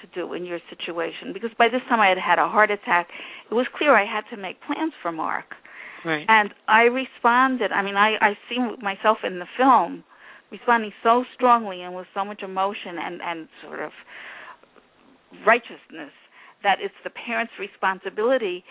to 0.02 0.08
do 0.14 0.34
in 0.34 0.46
your 0.46 0.60
situation. 0.70 1.34
Because 1.34 1.52
by 1.58 1.68
this 1.68 1.82
time 1.90 2.00
I 2.00 2.10
had 2.10 2.18
had 2.18 2.40
a 2.40 2.48
heart 2.48 2.72
attack. 2.72 3.08
It 3.50 3.54
was 3.54 3.68
clear 3.78 3.96
I 3.96 4.06
had 4.06 4.24
to 4.36 4.42
make 4.42 4.62
plans 4.62 4.94
for 5.02 5.12
Mark. 5.12 5.46
Right. 6.06 6.26
And 6.28 6.54
I 6.68 6.84
responded 6.84 7.72
I 7.72 7.82
mean 7.82 7.96
I 7.96 8.16
I 8.22 8.38
see 8.50 8.58
myself 8.82 9.20
in 9.24 9.40
the 9.40 9.48
film 9.58 10.04
responding 10.52 10.92
so 11.04 11.26
strongly 11.36 11.82
and 11.82 11.96
with 11.96 12.08
so 12.14 12.24
much 12.24 12.44
emotion 12.44 12.98
and 13.02 13.22
and 13.22 13.48
sort 13.64 13.82
of 13.82 13.92
righteousness 15.46 16.14
that 16.64 16.78
it's 16.82 16.96
the 17.04 17.10
parents' 17.10 17.54
responsibility 17.60 18.64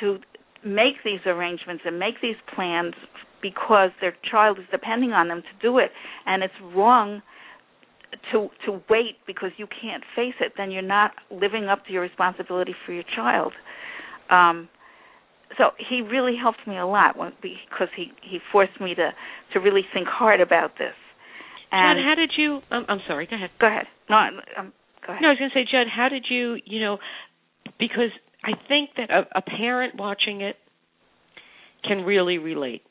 to 0.00 0.18
make 0.64 1.02
these 1.04 1.20
arrangements 1.26 1.82
and 1.86 1.98
make 1.98 2.20
these 2.22 2.36
plans 2.54 2.94
because 3.42 3.90
their 4.00 4.16
child 4.30 4.58
is 4.58 4.64
depending 4.70 5.12
on 5.12 5.28
them 5.28 5.42
to 5.42 5.62
do 5.62 5.78
it. 5.78 5.90
And 6.26 6.42
it's 6.42 6.54
wrong 6.74 7.22
to 8.32 8.48
to 8.66 8.80
wait 8.90 9.16
because 9.26 9.50
you 9.56 9.66
can't 9.66 10.04
face 10.16 10.34
it 10.40 10.52
then 10.56 10.70
you're 10.70 10.82
not 10.82 11.12
living 11.30 11.66
up 11.66 11.84
to 11.86 11.92
your 11.92 12.02
responsibility 12.02 12.74
for 12.84 12.92
your 12.92 13.04
child 13.14 13.52
um 14.30 14.68
so 15.58 15.70
he 15.88 16.00
really 16.00 16.34
helped 16.40 16.66
me 16.66 16.76
a 16.76 16.86
lot 16.86 17.16
when, 17.16 17.32
because 17.40 17.88
he 17.96 18.12
he 18.22 18.38
forced 18.52 18.80
me 18.80 18.94
to 18.94 19.10
to 19.52 19.60
really 19.60 19.82
think 19.92 20.06
hard 20.08 20.40
about 20.40 20.72
this 20.78 20.94
and 21.74 21.98
Judd, 21.98 22.04
how 22.04 22.14
did 22.14 22.32
you? 22.36 22.60
Um, 22.70 22.86
I'm 22.88 23.00
sorry. 23.08 23.26
Go 23.26 23.34
ahead. 23.34 23.50
Go 23.60 23.66
ahead. 23.66 23.86
No, 24.08 24.16
um, 24.16 24.72
go 25.04 25.12
ahead. 25.12 25.22
No, 25.22 25.28
I 25.28 25.30
was 25.32 25.38
going 25.38 25.50
to 25.50 25.54
say, 25.54 25.64
Judd, 25.70 25.88
how 25.94 26.08
did 26.08 26.26
you? 26.30 26.56
You 26.64 26.80
know, 26.80 26.98
because 27.80 28.10
I 28.44 28.52
think 28.68 28.90
that 28.96 29.10
a, 29.10 29.38
a 29.38 29.42
parent 29.42 29.96
watching 29.96 30.40
it 30.40 30.56
can 31.82 32.04
really 32.04 32.38
relate. 32.38 32.82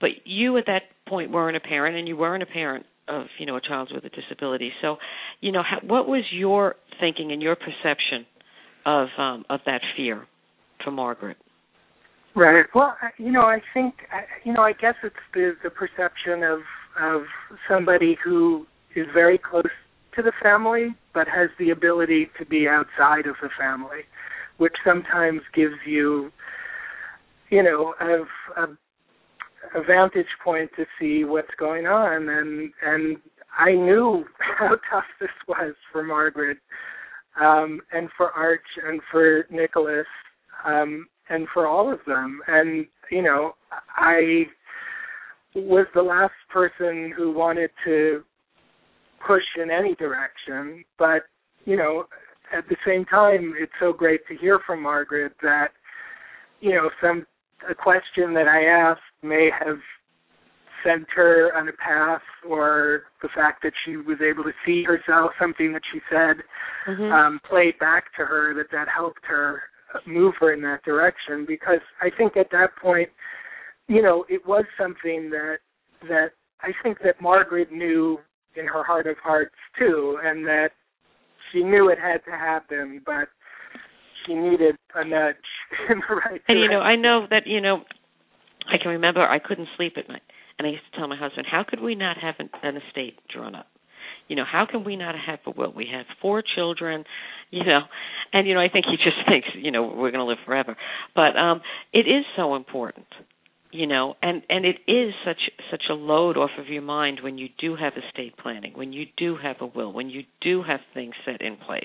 But 0.00 0.10
you 0.24 0.56
at 0.56 0.64
that 0.66 0.82
point 1.06 1.30
weren't 1.30 1.56
a 1.56 1.60
parent, 1.60 1.96
and 1.96 2.08
you 2.08 2.16
weren't 2.16 2.42
a 2.42 2.46
parent 2.46 2.86
of 3.08 3.26
you 3.38 3.46
know 3.46 3.56
a 3.56 3.60
child 3.60 3.90
with 3.94 4.04
a 4.04 4.10
disability. 4.10 4.72
So, 4.82 4.96
you 5.40 5.52
know, 5.52 5.62
how, 5.62 5.86
what 5.86 6.08
was 6.08 6.24
your 6.32 6.76
thinking 7.00 7.32
and 7.32 7.42
your 7.42 7.56
perception 7.56 8.26
of 8.86 9.08
um, 9.18 9.44
of 9.50 9.60
that 9.66 9.80
fear 9.96 10.26
for 10.84 10.90
Margaret? 10.90 11.36
Right. 12.34 12.66
Well, 12.74 12.96
you 13.18 13.32
know, 13.32 13.42
I 13.42 13.58
think 13.74 13.94
you 14.44 14.52
know, 14.52 14.62
I 14.62 14.72
guess 14.72 14.94
it's 15.02 15.16
the 15.34 15.54
the 15.62 15.70
perception 15.70 16.42
of 16.42 16.60
of 17.00 17.22
somebody 17.68 18.16
who 18.22 18.66
is 18.94 19.06
very 19.12 19.38
close 19.38 19.64
to 20.16 20.22
the 20.22 20.32
family 20.42 20.94
but 21.14 21.26
has 21.26 21.50
the 21.58 21.70
ability 21.70 22.28
to 22.38 22.46
be 22.46 22.68
outside 22.68 23.26
of 23.26 23.36
the 23.42 23.48
family, 23.58 24.02
which 24.58 24.74
sometimes 24.84 25.40
gives 25.54 25.74
you, 25.84 26.30
you 27.50 27.62
know, 27.62 27.94
a, 28.00 28.62
a, 28.62 28.66
a 29.74 29.82
vantage 29.82 30.26
point 30.42 30.70
to 30.76 30.84
see 31.00 31.24
what's 31.24 31.54
going 31.58 31.86
on 31.86 32.28
and 32.28 32.70
and 32.82 33.16
I 33.58 33.72
knew 33.72 34.24
how 34.58 34.76
tough 34.90 35.04
this 35.20 35.30
was 35.46 35.74
for 35.92 36.02
Margaret 36.02 36.58
um 37.40 37.80
and 37.92 38.08
for 38.16 38.30
Arch 38.30 38.60
and 38.86 39.00
for 39.10 39.46
Nicholas 39.50 40.06
um 40.66 41.06
and 41.30 41.46
for 41.52 41.66
all 41.66 41.92
of 41.92 41.98
them. 42.06 42.40
And 42.46 42.86
you 43.10 43.22
know 43.22 43.52
I 43.96 44.44
was 45.54 45.86
the 45.94 46.02
last 46.02 46.34
person 46.50 47.12
who 47.16 47.32
wanted 47.32 47.70
to 47.84 48.22
push 49.26 49.42
in 49.60 49.70
any 49.70 49.94
direction 49.96 50.84
but 50.98 51.22
you 51.64 51.76
know 51.76 52.04
at 52.56 52.68
the 52.68 52.76
same 52.86 53.04
time 53.06 53.54
it's 53.58 53.72
so 53.80 53.92
great 53.92 54.20
to 54.28 54.36
hear 54.36 54.60
from 54.66 54.82
Margaret 54.82 55.32
that 55.42 55.68
you 56.60 56.72
know 56.72 56.88
some 57.02 57.26
a 57.68 57.74
question 57.74 58.34
that 58.34 58.48
I 58.48 58.64
asked 58.64 59.00
may 59.22 59.50
have 59.64 59.78
sent 60.84 61.06
her 61.14 61.50
on 61.56 61.68
a 61.68 61.72
path 61.72 62.22
or 62.48 63.04
the 63.22 63.28
fact 63.34 63.62
that 63.62 63.72
she 63.84 63.96
was 63.96 64.18
able 64.20 64.44
to 64.44 64.52
see 64.64 64.84
herself 64.84 65.32
something 65.40 65.72
that 65.72 65.82
she 65.92 66.00
said 66.10 66.36
mm-hmm. 66.86 67.12
um 67.12 67.40
played 67.48 67.78
back 67.78 68.04
to 68.16 68.24
her 68.24 68.54
that 68.54 68.70
that 68.70 68.86
helped 68.94 69.24
her 69.24 69.62
move 70.06 70.34
her 70.40 70.52
in 70.52 70.62
that 70.62 70.84
direction 70.84 71.44
because 71.46 71.80
I 72.00 72.10
think 72.16 72.36
at 72.36 72.50
that 72.52 72.76
point 72.80 73.08
you 73.88 74.02
know 74.02 74.24
it 74.28 74.46
was 74.46 74.64
something 74.78 75.30
that 75.30 75.58
that 76.02 76.28
I 76.60 76.70
think 76.82 76.98
that 77.04 77.20
Margaret 77.20 77.72
knew 77.72 78.18
in 78.56 78.66
her 78.66 78.84
heart 78.84 79.06
of 79.06 79.16
hearts 79.22 79.54
too 79.78 80.18
and 80.22 80.46
that 80.46 80.70
she 81.52 81.62
knew 81.62 81.88
it 81.88 81.98
had 81.98 82.18
to 82.24 82.30
happen 82.30 83.02
but 83.04 83.28
she 84.26 84.34
needed 84.34 84.76
a 84.94 85.04
nudge 85.04 85.36
in 85.90 86.00
the 86.08 86.14
right 86.14 86.40
and 86.48 86.58
you 86.58 86.68
know 86.68 86.80
I 86.80 86.96
know 86.96 87.26
that 87.30 87.46
you 87.46 87.60
know 87.60 87.84
I 88.68 88.78
can 88.78 88.90
remember 88.90 89.20
I 89.22 89.38
couldn't 89.38 89.68
sleep 89.76 89.94
at 89.96 90.08
night, 90.08 90.22
and 90.58 90.66
I 90.66 90.70
used 90.70 90.84
to 90.92 90.98
tell 90.98 91.08
my 91.08 91.16
husband, 91.16 91.46
"How 91.50 91.64
could 91.64 91.80
we 91.80 91.94
not 91.94 92.18
have 92.18 92.34
an, 92.38 92.50
an 92.62 92.76
estate 92.76 93.18
drawn 93.32 93.54
up? 93.54 93.66
You 94.28 94.36
know, 94.36 94.44
how 94.50 94.66
can 94.70 94.84
we 94.84 94.96
not 94.96 95.14
have 95.14 95.38
a 95.46 95.50
will? 95.50 95.72
We 95.74 95.88
have 95.92 96.04
four 96.20 96.42
children, 96.42 97.04
you 97.50 97.64
know, 97.64 97.80
and 98.32 98.46
you 98.46 98.54
know, 98.54 98.60
I 98.60 98.68
think 98.68 98.84
he 98.86 98.96
just 98.96 99.16
thinks, 99.28 99.48
you 99.54 99.70
know, 99.70 99.84
we're 99.84 100.10
going 100.10 100.24
to 100.24 100.24
live 100.24 100.38
forever. 100.44 100.76
But 101.14 101.36
um 101.36 101.62
it 101.92 102.06
is 102.06 102.24
so 102.36 102.54
important, 102.54 103.06
you 103.72 103.86
know, 103.86 104.16
and 104.22 104.42
and 104.50 104.64
it 104.66 104.76
is 104.86 105.14
such 105.24 105.50
such 105.70 105.84
a 105.90 105.94
load 105.94 106.36
off 106.36 106.50
of 106.58 106.68
your 106.68 106.82
mind 106.82 107.20
when 107.22 107.38
you 107.38 107.48
do 107.58 107.76
have 107.76 107.94
estate 107.96 108.36
planning, 108.36 108.72
when 108.74 108.92
you 108.92 109.06
do 109.16 109.36
have 109.42 109.56
a 109.60 109.66
will, 109.66 109.92
when 109.92 110.10
you 110.10 110.24
do 110.42 110.62
have 110.62 110.80
things 110.92 111.14
set 111.24 111.40
in 111.40 111.56
place. 111.56 111.84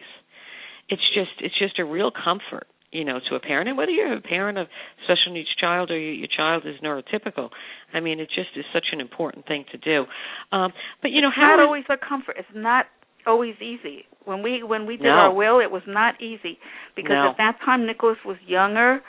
It's 0.90 1.04
just 1.14 1.32
it's 1.40 1.58
just 1.58 1.80
a 1.80 1.86
real 1.86 2.12
comfort 2.12 2.68
you 2.94 3.04
know, 3.04 3.20
to 3.30 3.36
a 3.36 3.40
parent, 3.40 3.68
and 3.70 3.78
whether 3.78 3.92
you're 3.92 4.14
a 4.14 4.22
parent 4.22 4.58
of 4.58 4.68
special 5.04 5.34
needs 5.34 5.50
child 5.60 5.92
or 5.92 5.98
your, 6.00 6.14
your 6.14 6.28
child 6.36 6.64
is 6.66 6.76
neurotypical, 6.84 7.50
I 7.94 8.00
mean, 8.00 8.20
it 8.20 8.30
just 8.34 8.50
is 8.56 8.66
such 8.74 8.86
an 8.92 9.02
important 9.02 9.46
thing 9.48 9.66
to 9.72 9.78
do. 9.78 10.06
Um, 10.56 10.72
but 11.02 11.12
you 11.12 11.22
know, 11.22 11.32
how 11.36 11.56
not 11.56 11.60
always 11.60 11.86
a 11.90 11.98
comfort. 11.98 12.36
It's 12.40 12.48
not 12.56 12.86
always 13.26 13.56
easy. 13.62 14.06
When 14.26 14.42
we 14.44 14.64
when 14.64 14.86
we 14.86 14.96
did 14.98 15.06
No. 15.08 15.20
our 15.28 15.34
will, 15.34 15.60
it 15.60 15.72
was 15.72 15.84
not 15.88 16.22
easy 16.22 16.58
because 16.96 17.12
No. 17.12 17.30
at 17.32 17.38
that 17.38 17.60
time 17.66 17.86
Nicholas 17.86 18.18
was 18.26 18.38
younger, 18.48 19.02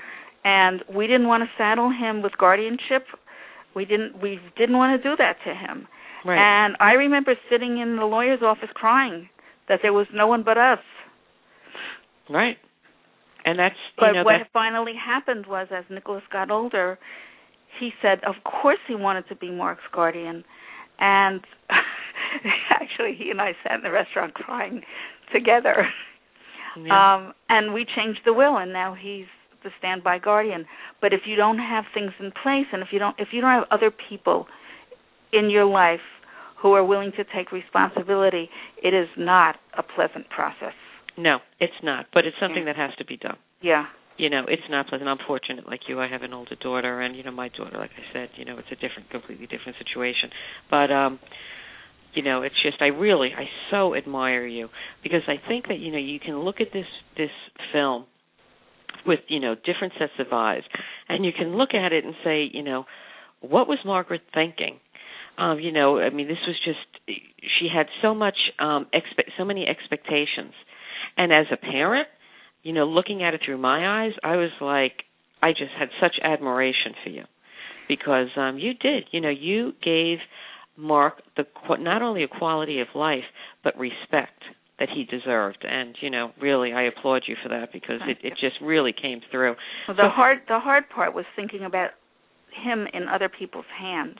and 0.44 0.82
we 0.92 1.06
didn't 1.06 1.28
want 1.28 1.42
to 1.44 1.50
saddle 1.56 1.90
him 1.90 2.22
with 2.22 2.36
guardianship. 2.38 3.06
We 3.74 3.84
didn't 3.84 4.20
we 4.20 4.40
didn't 4.56 4.76
want 4.76 5.00
to 5.00 5.08
do 5.08 5.14
that 5.16 5.36
to 5.44 5.54
him. 5.54 5.86
right? 6.24 6.38
And 6.38 6.76
I 6.80 6.92
remember 6.92 7.34
sitting 7.50 7.78
in 7.78 7.96
the 7.96 8.04
lawyer's 8.06 8.42
office 8.42 8.70
crying 8.74 9.28
that 9.68 9.80
there 9.82 9.92
was 9.92 10.06
no 10.12 10.26
one 10.26 10.42
but 10.42 10.56
us. 10.58 10.78
right. 12.30 12.56
And 13.44 13.58
that's 13.58 13.74
But 13.98 14.06
you 14.06 14.12
know 14.14 14.24
what 14.24 14.38
that 14.38 14.48
finally 14.52 14.94
happened 14.94 15.46
was, 15.46 15.68
as 15.70 15.84
Nicholas 15.90 16.22
got 16.32 16.50
older, 16.50 16.98
he 17.78 17.90
said, 18.00 18.20
of 18.24 18.36
course 18.44 18.78
he 18.88 18.94
wanted 18.94 19.28
to 19.28 19.36
be 19.36 19.50
Mark's 19.50 19.82
guardian, 19.92 20.44
and 20.98 21.40
actually 22.70 23.14
he 23.18 23.30
and 23.30 23.40
I 23.40 23.52
sat 23.62 23.74
in 23.74 23.82
the 23.82 23.90
restaurant 23.90 24.34
crying 24.34 24.82
together. 25.32 25.86
yeah. 26.80 27.16
Um, 27.16 27.34
and 27.48 27.74
we 27.74 27.84
changed 27.84 28.20
the 28.24 28.32
will, 28.32 28.56
and 28.56 28.72
now 28.72 28.94
he's 28.94 29.26
the 29.62 29.70
standby 29.78 30.18
guardian. 30.18 30.66
But 31.00 31.12
if 31.12 31.22
you 31.26 31.36
don't 31.36 31.58
have 31.58 31.84
things 31.92 32.12
in 32.20 32.32
place, 32.42 32.66
and 32.72 32.82
if 32.82 32.88
you 32.92 32.98
don't, 32.98 33.16
if 33.18 33.28
you 33.32 33.40
don't 33.40 33.50
have 33.50 33.64
other 33.70 33.90
people 34.08 34.46
in 35.32 35.50
your 35.50 35.64
life 35.64 36.00
who 36.62 36.72
are 36.72 36.84
willing 36.84 37.12
to 37.16 37.24
take 37.34 37.52
responsibility, 37.52 38.48
it 38.82 38.94
is 38.94 39.08
not 39.18 39.56
a 39.76 39.82
pleasant 39.82 40.28
process. 40.30 40.72
No, 41.16 41.38
it's 41.60 41.80
not, 41.82 42.06
but 42.12 42.26
it's 42.26 42.36
something 42.40 42.64
that 42.66 42.76
has 42.76 42.90
to 42.98 43.04
be 43.04 43.16
done. 43.16 43.36
Yeah. 43.62 43.86
you 44.16 44.30
know 44.30 44.44
it's 44.46 44.62
not 44.70 44.88
pleasant. 44.88 45.08
I'm 45.08 45.18
fortunate 45.26 45.66
like 45.66 45.80
you 45.88 46.00
i 46.00 46.06
have 46.08 46.22
an 46.22 46.32
older 46.32 46.54
daughter 46.56 47.00
and 47.00 47.16
you 47.16 47.22
know 47.22 47.32
my 47.32 47.48
daughter 47.48 47.76
like 47.78 47.90
i 47.98 48.12
said 48.12 48.28
you 48.36 48.44
know 48.44 48.58
it's 48.58 48.68
a 48.70 48.76
different 48.76 49.10
completely 49.10 49.46
different 49.46 49.76
situation. 49.78 50.30
But 50.70 50.92
um 50.92 51.18
you 52.14 52.22
know 52.22 52.42
it's 52.42 52.54
just 52.62 52.76
i 52.80 52.86
really 52.86 53.30
i 53.36 53.44
so 53.70 53.94
admire 53.94 54.46
you 54.46 54.68
because 55.02 55.22
i 55.26 55.34
think 55.48 55.66
that 55.68 55.78
you 55.78 55.90
know 55.90 55.98
you 55.98 56.20
can 56.20 56.38
look 56.40 56.60
at 56.60 56.68
this 56.72 56.86
this 57.16 57.30
film 57.72 58.06
with 59.06 59.20
you 59.28 59.40
know 59.40 59.54
different 59.54 59.92
sets 59.98 60.12
of 60.20 60.28
eyes 60.32 60.62
and 61.08 61.24
you 61.24 61.32
can 61.36 61.56
look 61.56 61.74
at 61.74 61.92
it 61.92 62.04
and 62.04 62.14
say 62.22 62.48
you 62.52 62.62
know 62.62 62.84
what 63.40 63.68
was 63.68 63.78
margaret 63.84 64.22
thinking? 64.32 64.78
Um 65.38 65.58
you 65.58 65.72
know 65.72 65.98
i 65.98 66.10
mean 66.10 66.28
this 66.28 66.44
was 66.46 66.56
just 66.64 66.84
she 67.58 67.66
had 67.74 67.86
so 68.00 68.14
much 68.14 68.36
um 68.60 68.86
expect 68.92 69.30
so 69.36 69.44
many 69.44 69.66
expectations 69.66 70.54
and 71.16 71.32
as 71.32 71.46
a 71.52 71.56
parent 71.56 72.08
you 72.64 72.72
know, 72.72 72.86
looking 72.86 73.22
at 73.22 73.34
it 73.34 73.42
through 73.44 73.58
my 73.58 74.04
eyes, 74.04 74.12
I 74.24 74.36
was 74.36 74.50
like, 74.60 75.04
I 75.42 75.50
just 75.52 75.70
had 75.78 75.90
such 76.00 76.16
admiration 76.22 76.94
for 77.04 77.10
you 77.10 77.24
because 77.86 78.28
um 78.36 78.58
you 78.58 78.72
did, 78.74 79.04
you 79.12 79.20
know, 79.20 79.28
you 79.30 79.72
gave 79.84 80.18
Mark 80.76 81.22
the 81.36 81.44
not 81.78 82.02
only 82.02 82.24
a 82.24 82.28
quality 82.28 82.80
of 82.80 82.88
life 82.94 83.24
but 83.62 83.78
respect 83.78 84.42
that 84.80 84.88
he 84.92 85.04
deserved, 85.04 85.64
and 85.68 85.94
you 86.00 86.10
know, 86.10 86.32
really, 86.40 86.72
I 86.72 86.82
applaud 86.84 87.22
you 87.28 87.36
for 87.42 87.48
that 87.50 87.72
because 87.72 88.00
it 88.08 88.16
it 88.24 88.32
just 88.40 88.56
really 88.62 88.92
came 88.92 89.20
through. 89.30 89.54
Well, 89.86 89.96
the 89.96 90.04
So- 90.04 90.08
hard 90.08 90.38
the 90.48 90.58
hard 90.58 90.88
part 90.88 91.14
was 91.14 91.26
thinking 91.36 91.64
about 91.64 91.90
him 92.50 92.88
in 92.94 93.06
other 93.08 93.28
people's 93.28 93.66
hands, 93.78 94.18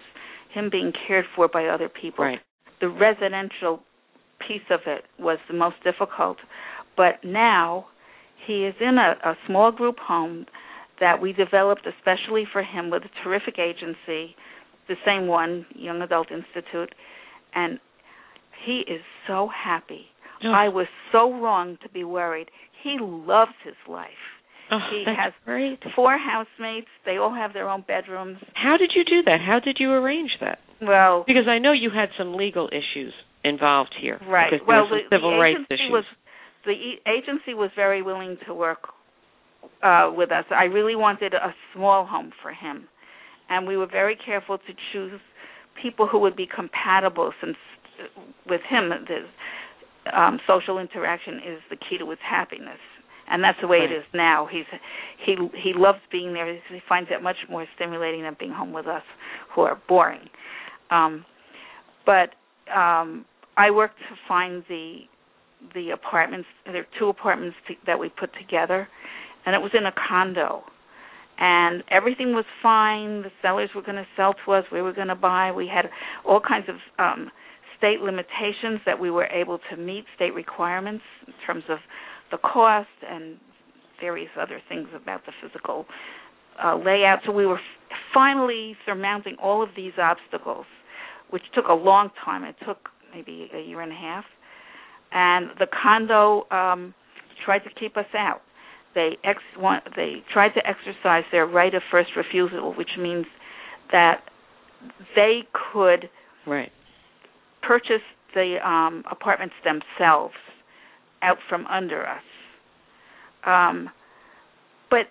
him 0.51 0.69
being 0.69 0.93
cared 1.07 1.25
for 1.35 1.49
by 1.49 1.67
other 1.67 1.89
people. 1.89 2.27
Right. 2.27 2.41
The 2.81 2.89
residential 2.91 3.83
piece 4.47 4.69
of 4.71 4.81
it 4.87 5.07
was 5.19 5.39
the 5.49 5.55
most 5.55 5.77
difficult, 5.83 6.39
but 6.97 7.25
now 7.25 7.87
he 8.47 8.65
is 8.67 8.75
in 8.81 8.99
a, 8.99 9.15
a 9.31 9.35
small 9.47 9.73
group 9.73 9.97
home 9.99 10.47
that 11.01 11.21
we 11.21 11.33
developed 11.33 11.87
especially 11.87 12.45
for 12.53 12.63
him 12.63 12.91
with 12.91 13.03
a 13.03 13.25
terrific 13.25 13.59
agency, 13.59 14.37
the 14.89 14.95
same 15.05 15.27
one, 15.27 15.67
Young 15.75 16.03
Adult 16.03 16.29
Institute, 16.31 16.95
and 17.55 17.79
he 18.65 18.81
is 18.89 19.01
so 19.27 19.49
happy. 19.65 20.07
Oh, 20.45 20.51
I 20.53 20.69
was 20.69 20.87
so 21.11 21.33
wrong 21.33 21.79
to 21.83 21.89
be 21.89 22.05
worried. 22.05 22.49
He 22.83 22.97
loves 23.01 23.53
his 23.65 23.75
life. 23.89 24.11
oh, 24.71 24.79
he 24.91 25.05
has 25.07 25.33
great. 25.45 25.79
Four 25.97 26.19
housemates. 26.19 26.89
They 27.07 27.17
all 27.17 27.35
have 27.35 27.53
their 27.55 27.69
own 27.69 27.85
bedrooms. 27.87 28.39
How 28.55 28.77
did 28.77 28.93
you 28.95 29.05
do 29.05 29.23
that? 29.25 29.39
How 29.45 29.59
did 29.59 29.79
you 29.81 29.91
arrange 29.93 30.31
that? 30.41 30.59
Well, 30.83 31.25
Because 31.27 31.49
I 31.49 31.59
know 31.59 31.73
you 31.73 31.91
had 31.91 32.11
some 32.19 32.35
legal 32.35 32.69
issues 32.69 33.13
involved 33.43 33.95
here. 34.01 34.19
right. 34.29 34.53
Well, 34.67 34.89
the, 34.89 35.01
civil 35.11 35.33
the 35.33 35.39
rights 35.39 35.57
agency 35.71 35.75
issues. 35.75 35.91
was 35.93 36.05
the 36.67 36.95
agency 37.07 37.55
was 37.55 37.71
very 37.77 38.03
willing 38.03 38.37
to 38.47 38.55
work 38.55 38.89
uh 39.83 40.11
with 40.15 40.31
us. 40.31 40.45
I 40.51 40.65
really 40.65 40.97
wanted 40.97 41.35
a 41.35 41.55
small 41.75 42.07
home 42.07 42.33
for 42.43 42.53
him, 42.53 42.89
and 43.49 43.67
we 43.67 43.77
were 43.77 43.87
very 43.87 44.17
careful 44.17 44.59
to 44.59 44.73
choose 44.93 45.21
people 45.83 46.07
who 46.07 46.19
would 46.21 46.37
be 46.37 46.47
compatible. 46.47 47.33
Since 47.41 47.57
uh, 48.01 48.21
with 48.47 48.61
him, 48.69 48.91
the 48.91 50.19
um, 50.19 50.39
social 50.47 50.79
interaction 50.79 51.35
is 51.37 51.61
the 51.71 51.77
key 51.77 51.99
to 51.99 52.09
his 52.11 52.19
happiness, 52.23 52.79
and 53.31 53.43
that's 53.43 53.59
the 53.61 53.67
way 53.67 53.79
Right. 53.81 53.93
it 53.93 53.97
is 53.97 54.05
now. 54.13 54.47
He's 54.51 54.67
he 55.25 55.37
he 55.55 55.73
loves 55.75 56.01
being 56.13 56.33
there. 56.35 56.53
He 56.53 56.81
finds 56.89 57.11
it 57.11 57.23
much 57.23 57.37
more 57.49 57.67
stimulating 57.75 58.23
than 58.23 58.37
being 58.39 58.53
home 58.53 58.73
with 58.73 58.87
us, 58.87 59.03
who 59.55 59.63
are 59.63 59.81
boring. 59.89 60.29
Um, 60.91 61.25
but 62.07 62.31
um, 62.75 63.25
I 63.57 63.71
worked 63.71 63.99
to 64.11 64.17
find 64.29 64.63
the 64.69 65.01
the 65.75 65.91
apartments. 65.91 66.49
There 66.67 66.83
are 66.83 66.87
two 66.99 67.09
apartments 67.09 67.57
to, 67.69 67.75
that 67.87 67.99
we 67.99 68.09
put 68.09 68.31
together, 68.39 68.89
and 69.47 69.55
it 69.55 69.59
was 69.61 69.73
in 69.77 69.87
a 69.87 69.93
condo. 70.09 70.63
And 71.37 71.83
everything 71.91 72.33
was 72.33 72.45
fine. 72.63 73.23
The 73.23 73.31
sellers 73.43 73.71
were 73.75 73.83
going 73.83 73.97
to 73.97 74.07
sell 74.17 74.35
to 74.45 74.53
us. 74.53 74.65
We 74.71 74.83
were 74.83 74.93
going 74.93 75.09
to 75.09 75.17
buy. 75.17 75.51
We 75.51 75.67
had 75.67 75.91
all 76.25 76.41
kinds 76.41 76.67
of 76.69 76.77
um, 76.99 77.31
state 77.77 78.01
limitations 78.01 78.81
that 78.87 78.99
we 78.99 79.11
were 79.11 79.27
able 79.27 79.59
to 79.71 79.77
meet, 79.77 80.05
state 80.15 80.33
requirements 80.33 81.03
in 81.27 81.35
terms 81.45 81.65
of 81.69 81.79
the 82.31 82.39
cost 82.39 82.89
and 83.09 83.37
various 84.01 84.31
other 84.41 84.61
things 84.69 84.89
about 84.95 85.23
the 85.27 85.33
physical 85.43 85.87
uh, 86.63 86.77
layout. 86.77 87.21
So 87.27 87.33
we 87.33 87.47
were 87.47 87.57
f- 87.57 87.99
finally 88.13 88.77
surmounting 88.87 89.37
all 89.43 89.63
of 89.63 89.71
these 89.77 89.93
obstacles, 90.01 90.67
which 91.31 91.43
took 91.55 91.67
a 91.69 91.75
long 91.75 92.11
time. 92.25 92.45
It 92.45 92.57
took 92.67 92.89
maybe 93.13 93.51
a 93.55 93.61
year 93.61 93.81
and 93.81 93.93
a 93.93 93.97
half. 93.97 94.25
And 95.15 95.51
the 95.59 95.67
condo 95.83 96.47
um, 96.51 96.93
tried 97.45 97.61
to 97.61 97.71
keep 97.79 97.97
us 97.97 98.07
out. 98.17 98.43
They 98.95 99.17
ex- 99.25 99.41
want, 99.57 99.85
they 99.97 100.23
tried 100.33 100.51
to 100.51 100.61
exercise 100.67 101.25
their 101.33 101.47
right 101.47 101.75
of 101.75 101.83
first 101.91 102.11
refusal, 102.17 102.75
which 102.77 102.91
means 102.99 103.27
that 103.93 104.23
they 105.17 105.41
could 105.73 106.11
right 106.47 106.71
purchase 107.63 108.03
the 108.35 108.57
um, 108.69 109.05
apartments 109.11 109.55
themselves 109.65 110.35
out 111.23 111.39
from 111.49 111.67
under 111.67 112.07
us. 112.07 112.23
Um, 113.47 113.91
but 114.91 115.07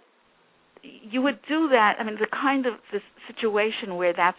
you 0.84 1.22
would 1.22 1.40
do 1.48 1.70
that. 1.70 1.96
I 2.00 2.04
mean, 2.04 2.16
the 2.16 2.28
kind 2.32 2.66
of 2.66 2.74
the 2.92 3.00
situation 3.28 3.96
where 3.96 4.14
that's 4.16 4.38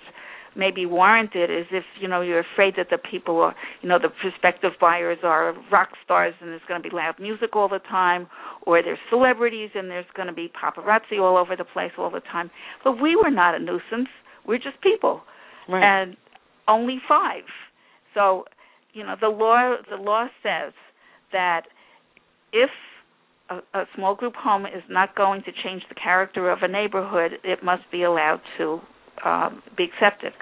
maybe 0.57 0.87
warranted 0.87 1.51
is 1.51 1.67
if 1.71 1.85
you 2.01 2.09
know 2.09 2.21
you're 2.21 2.45
afraid 2.53 2.75
that 2.77 2.89
the 2.91 2.99
people 2.99 3.41
are 3.41 3.55
you 3.83 3.89
know 3.89 3.99
the 3.99 4.09
prospective 4.09 4.73
buyers 4.81 5.19
are 5.23 5.55
rock 5.71 5.91
stars 6.05 6.35
and 6.41 6.51
there's 6.51 6.63
going 6.69 6.83
to 6.83 6.89
be 6.89 6.95
loud 6.95 7.15
music 7.21 7.55
all 7.55 7.69
the 7.69 7.81
time 7.91 8.27
or 8.67 8.83
there's 8.83 8.99
celebrities 9.11 9.71
and 9.75 9.91
there's 9.91 10.07
going 10.17 10.29
to 10.29 10.35
be 10.35 10.51
paparazzi 10.51 11.21
all 11.21 11.37
over 11.37 11.57
the 11.57 11.65
place 11.65 11.93
all 11.99 12.11
the 12.11 12.21
time. 12.21 12.51
But 12.83 13.01
we 13.01 13.17
were 13.17 13.31
not 13.31 13.55
a 13.55 13.59
nuisance. 13.59 14.09
We're 14.47 14.59
just 14.59 14.81
people. 14.83 15.23
Right. 15.69 15.83
and 15.83 16.17
only 16.69 16.99
five. 17.09 17.45
So 18.13 18.45
you 18.93 19.05
know 19.05 19.15
the 19.21 19.29
law 19.29 19.77
the 19.91 19.97
law 19.97 20.27
says 20.43 20.73
that 21.33 21.63
if 22.53 22.71
a, 23.51 23.57
a 23.79 23.85
small 23.95 24.15
group 24.15 24.35
home 24.35 24.67
is 24.67 24.83
not 24.89 25.15
going 25.17 25.43
to 25.43 25.53
change 25.63 25.83
the 25.89 25.95
character 25.95 26.51
of 26.51 26.59
a 26.63 26.69
neighborhood, 26.69 27.33
it 27.43 27.63
must 27.63 27.83
be 27.91 28.03
allowed 28.03 28.41
to 28.59 28.81
um, 29.25 29.63
be 29.77 29.85
accepted. 29.85 30.33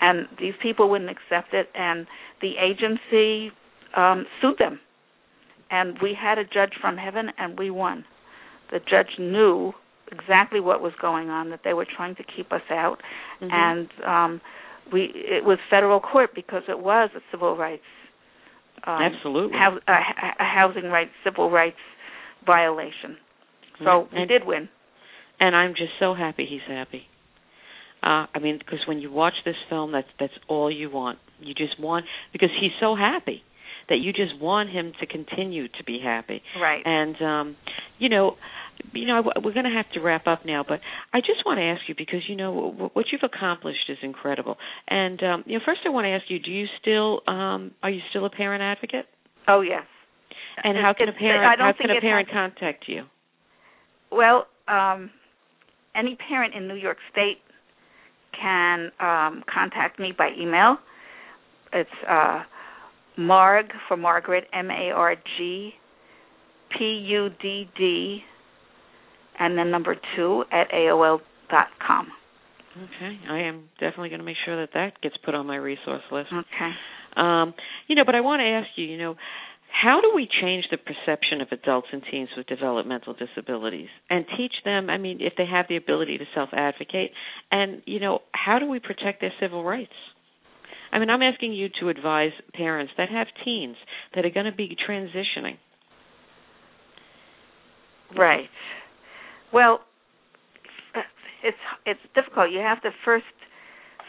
And 0.00 0.26
these 0.38 0.54
people 0.60 0.90
wouldn't 0.90 1.10
accept 1.10 1.54
it, 1.54 1.68
and 1.74 2.06
the 2.40 2.52
agency 2.60 3.52
um, 3.96 4.26
sued 4.40 4.58
them. 4.58 4.80
And 5.70 5.96
we 6.02 6.16
had 6.20 6.38
a 6.38 6.44
judge 6.44 6.72
from 6.80 6.96
heaven, 6.96 7.28
and 7.38 7.58
we 7.58 7.70
won. 7.70 8.04
The 8.70 8.80
judge 8.80 9.18
knew 9.18 9.72
exactly 10.10 10.60
what 10.60 10.82
was 10.82 10.92
going 11.00 11.30
on, 11.30 11.50
that 11.50 11.60
they 11.64 11.72
were 11.72 11.86
trying 11.96 12.16
to 12.16 12.24
keep 12.24 12.52
us 12.52 12.62
out, 12.70 12.98
mm-hmm. 13.40 13.50
and 13.52 13.88
um, 14.06 14.40
we 14.92 15.12
it 15.14 15.44
was 15.44 15.58
federal 15.70 16.00
court 16.00 16.30
because 16.34 16.62
it 16.68 16.78
was 16.78 17.10
a 17.16 17.20
civil 17.30 17.56
rights 17.56 17.82
um, 18.86 19.00
absolutely 19.02 19.56
a, 19.56 19.92
a, 19.92 20.44
housing 20.44 20.84
rights 20.84 21.10
civil 21.24 21.50
rights 21.50 21.76
violation. 22.44 23.16
So 23.84 24.08
and, 24.10 24.20
we 24.20 24.26
did 24.26 24.46
win. 24.46 24.68
And 25.40 25.56
I'm 25.56 25.72
just 25.72 25.92
so 25.98 26.14
happy 26.14 26.46
he's 26.48 26.60
happy. 26.68 27.02
Uh, 28.02 28.26
I 28.34 28.38
mean, 28.40 28.58
because 28.58 28.80
when 28.86 28.98
you 28.98 29.12
watch 29.12 29.34
this 29.44 29.56
film, 29.68 29.92
that's 29.92 30.08
that's 30.18 30.32
all 30.48 30.70
you 30.70 30.90
want. 30.90 31.18
You 31.40 31.54
just 31.54 31.80
want 31.80 32.06
because 32.32 32.50
he's 32.60 32.72
so 32.80 32.96
happy 32.96 33.42
that 33.88 33.98
you 33.98 34.12
just 34.12 34.40
want 34.40 34.70
him 34.70 34.92
to 35.00 35.06
continue 35.06 35.68
to 35.68 35.84
be 35.86 36.00
happy. 36.02 36.42
Right. 36.60 36.82
And 36.84 37.16
um, 37.22 37.56
you 37.98 38.08
know, 38.08 38.36
you 38.92 39.06
know, 39.06 39.22
we're 39.42 39.52
going 39.52 39.66
to 39.66 39.76
have 39.76 39.90
to 39.92 40.00
wrap 40.00 40.26
up 40.26 40.44
now, 40.44 40.64
but 40.66 40.80
I 41.12 41.20
just 41.20 41.46
want 41.46 41.58
to 41.58 41.62
ask 41.62 41.82
you 41.88 41.94
because 41.96 42.20
you 42.28 42.36
know 42.36 42.90
what 42.92 43.06
you've 43.12 43.22
accomplished 43.22 43.88
is 43.88 43.98
incredible. 44.02 44.56
And 44.88 45.22
um, 45.22 45.44
you 45.46 45.58
know, 45.58 45.64
first 45.64 45.80
I 45.86 45.90
want 45.90 46.06
to 46.06 46.10
ask 46.10 46.24
you: 46.28 46.38
Do 46.38 46.50
you 46.50 46.66
still 46.80 47.20
um, 47.26 47.72
are 47.82 47.90
you 47.90 48.00
still 48.10 48.26
a 48.26 48.30
parent 48.30 48.62
advocate? 48.62 49.06
Oh 49.46 49.60
yes. 49.60 49.84
And 50.64 50.76
how 50.76 50.92
can 50.92 51.08
a 51.08 51.12
parent 51.12 51.60
how 51.60 51.72
can 51.78 51.90
a 51.96 52.00
parent 52.00 52.28
contact 52.30 52.84
you? 52.88 53.04
Well, 54.10 54.46
um, 54.68 55.10
any 55.94 56.16
parent 56.28 56.54
in 56.54 56.68
New 56.68 56.74
York 56.74 56.98
State 57.10 57.38
can 58.40 58.90
um, 59.00 59.42
contact 59.52 59.98
me 59.98 60.12
by 60.16 60.30
email. 60.38 60.76
It's 61.72 61.90
uh, 62.08 62.42
Marg 63.16 63.66
for 63.88 63.96
Margaret, 63.96 64.44
M 64.52 64.70
A 64.70 64.90
R 64.94 65.16
G 65.36 65.72
P 66.76 66.84
U 66.84 67.28
D 67.40 67.68
D, 67.76 68.20
and 69.38 69.56
then 69.56 69.70
number 69.70 69.96
two 70.16 70.44
at 70.52 70.70
AOL 70.70 71.20
dot 71.50 71.68
com. 71.86 72.08
Okay, 72.76 73.18
I 73.28 73.40
am 73.40 73.68
definitely 73.78 74.08
going 74.08 74.20
to 74.20 74.24
make 74.24 74.38
sure 74.46 74.58
that 74.60 74.70
that 74.72 75.00
gets 75.02 75.16
put 75.24 75.34
on 75.34 75.46
my 75.46 75.56
resource 75.56 76.02
list. 76.10 76.30
Okay. 76.32 76.70
Um, 77.16 77.52
you 77.86 77.94
know, 77.94 78.04
but 78.06 78.14
I 78.14 78.22
want 78.22 78.40
to 78.40 78.46
ask 78.46 78.68
you, 78.76 78.86
you 78.86 78.96
know, 78.96 79.16
how 79.72 80.00
do 80.00 80.12
we 80.14 80.28
change 80.40 80.66
the 80.70 80.76
perception 80.76 81.40
of 81.40 81.48
adults 81.50 81.88
and 81.92 82.02
teens 82.10 82.28
with 82.36 82.46
developmental 82.46 83.14
disabilities 83.14 83.88
and 84.10 84.24
teach 84.36 84.52
them, 84.64 84.90
I 84.90 84.98
mean, 84.98 85.18
if 85.20 85.32
they 85.36 85.46
have 85.46 85.66
the 85.68 85.76
ability 85.76 86.18
to 86.18 86.24
self 86.34 86.50
advocate, 86.52 87.10
and, 87.50 87.82
you 87.86 87.98
know, 87.98 88.20
how 88.32 88.58
do 88.58 88.66
we 88.66 88.78
protect 88.78 89.20
their 89.20 89.32
civil 89.40 89.64
rights? 89.64 89.92
I 90.92 90.98
mean, 90.98 91.08
I'm 91.08 91.22
asking 91.22 91.54
you 91.54 91.68
to 91.80 91.88
advise 91.88 92.32
parents 92.52 92.92
that 92.98 93.08
have 93.08 93.26
teens 93.44 93.76
that 94.14 94.26
are 94.26 94.30
going 94.30 94.46
to 94.46 94.52
be 94.52 94.76
transitioning. 94.88 95.56
Right. 98.16 98.50
Well, 99.54 99.80
it's 101.42 101.56
it's 101.86 102.00
difficult. 102.14 102.50
You 102.50 102.60
have 102.60 102.82
to 102.82 102.90
first 103.06 103.24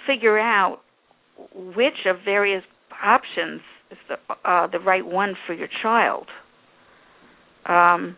figure 0.05 0.37
out 0.37 0.81
which 1.55 2.05
of 2.05 2.17
various 2.25 2.63
options 3.01 3.61
is 3.93 3.97
the 4.09 4.49
uh, 4.49 4.67
the 4.67 4.79
right 4.79 5.05
one 5.05 5.35
for 5.45 5.53
your 5.53 5.69
child. 5.81 6.27
Um, 7.65 8.17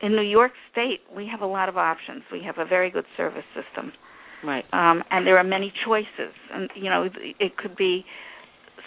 in 0.00 0.12
New 0.12 0.22
York 0.22 0.52
State, 0.70 1.00
we 1.14 1.26
have 1.30 1.40
a 1.40 1.46
lot 1.46 1.68
of 1.68 1.76
options. 1.76 2.22
We 2.30 2.42
have 2.44 2.58
a 2.58 2.64
very 2.64 2.90
good 2.90 3.06
service 3.16 3.44
system, 3.54 3.92
right? 4.44 4.64
Um, 4.72 5.02
and 5.10 5.26
there 5.26 5.38
are 5.38 5.44
many 5.44 5.72
choices. 5.84 6.34
And 6.52 6.70
you 6.74 6.90
know, 6.90 7.08
it 7.40 7.56
could 7.56 7.76
be 7.76 8.04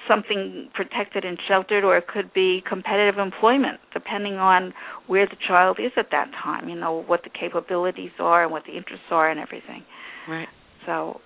something 0.08 0.70
protected 0.74 1.26
and 1.26 1.38
sheltered, 1.48 1.84
or 1.84 1.98
it 1.98 2.08
could 2.08 2.34
be 2.34 2.64
competitive 2.68 3.20
employment, 3.20 3.80
depending 3.94 4.36
on 4.36 4.74
where 5.08 5.26
the 5.26 5.36
child 5.48 5.80
is 5.80 5.92
at 5.98 6.08
that 6.12 6.32
time. 6.44 6.70
You 6.70 6.76
know, 6.76 7.04
what 7.08 7.24
the 7.24 7.30
capabilities 7.30 8.12
are 8.20 8.44
and 8.44 8.52
what 8.52 8.64
the 8.66 8.78
interests 8.78 9.08
are, 9.12 9.30
and 9.30 9.40
everything. 9.40 9.84
Right. 10.30 10.48
So, 10.86 11.20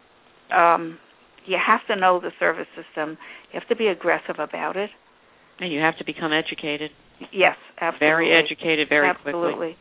um, 0.56 0.98
you 1.46 1.58
have 1.66 1.82
to 1.88 1.96
know 2.00 2.20
the 2.20 2.32
service 2.40 2.68
system. 2.76 3.18
You 3.52 3.60
have 3.60 3.68
to 3.70 3.76
be 3.76 3.88
aggressive 3.88 4.36
about 4.40 4.78
it. 4.78 4.90
And 5.60 5.72
you 5.72 5.80
have 5.80 5.98
to 5.98 6.06
become 6.06 6.32
educated. 6.34 6.92
Yes, 7.32 7.56
absolutely. 7.80 8.00
Very 8.00 8.32
educated, 8.34 8.90
very 8.90 9.14
quickly. 9.14 9.30
absolutely. 9.30 9.54
quickly. 9.54 9.78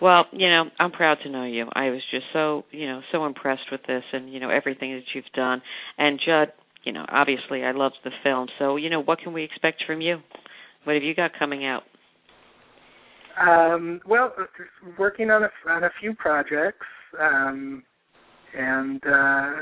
Well, 0.00 0.26
you 0.32 0.48
know, 0.48 0.64
I'm 0.78 0.90
proud 0.90 1.18
to 1.22 1.30
know 1.30 1.44
you. 1.44 1.66
I 1.72 1.88
was 1.88 2.02
just 2.10 2.26
so, 2.32 2.64
you 2.70 2.86
know, 2.86 3.00
so 3.12 3.24
impressed 3.24 3.72
with 3.72 3.80
this 3.86 4.02
and, 4.12 4.30
you 4.30 4.40
know, 4.40 4.50
everything 4.50 4.92
that 4.92 5.04
you've 5.14 5.24
done. 5.34 5.62
And 5.96 6.20
Judd, 6.24 6.52
you 6.84 6.92
know, 6.92 7.06
obviously 7.08 7.64
I 7.64 7.72
loved 7.72 7.96
the 8.04 8.10
film. 8.22 8.48
So, 8.58 8.76
you 8.76 8.90
know, 8.90 9.02
what 9.02 9.20
can 9.20 9.32
we 9.32 9.42
expect 9.42 9.84
from 9.86 10.02
you? 10.02 10.18
What 10.84 10.94
have 10.94 11.02
you 11.02 11.14
got 11.14 11.32
coming 11.38 11.64
out? 11.64 11.82
Um, 13.40 14.00
well, 14.06 14.32
working 14.98 15.30
on 15.30 15.42
a 15.42 15.70
on 15.70 15.84
a 15.84 15.90
few 16.00 16.14
projects, 16.14 16.86
um, 17.20 17.82
and 18.56 19.02
uh, 19.04 19.52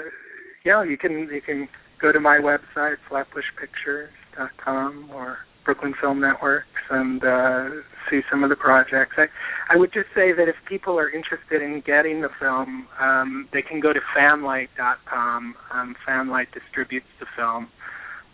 yeah, 0.64 0.83
you 0.83 0.96
can 0.96 1.29
you 1.31 1.42
can 1.42 1.68
go 2.00 2.11
to 2.11 2.18
my 2.20 2.38
website 2.38 2.96
flatbushpictures.com 3.11 5.11
or 5.12 5.40
Brooklyn 5.64 5.94
Film 6.00 6.20
Networks 6.20 6.66
and 6.90 7.24
uh, 7.24 7.70
see 8.11 8.20
some 8.31 8.44
of 8.44 8.50
the 8.50 8.57
projects. 8.57 9.14
I, 9.16 9.27
I 9.70 9.77
would 9.77 9.92
just 9.92 10.09
say 10.14 10.33
that 10.33 10.48
if 10.48 10.57
people 10.66 10.98
are 10.98 11.11
interested 11.11 11.62
in 11.62 11.81
getting 11.87 12.22
the 12.22 12.31
film, 12.40 12.88
um, 12.98 13.48
they 13.53 13.62
can 13.62 13.79
go 13.81 13.92
to 13.92 14.00
fanlight.com. 14.16 15.55
Um, 15.70 15.94
Fanlight 16.07 16.53
distributes 16.53 17.07
the 17.20 17.27
film, 17.37 17.68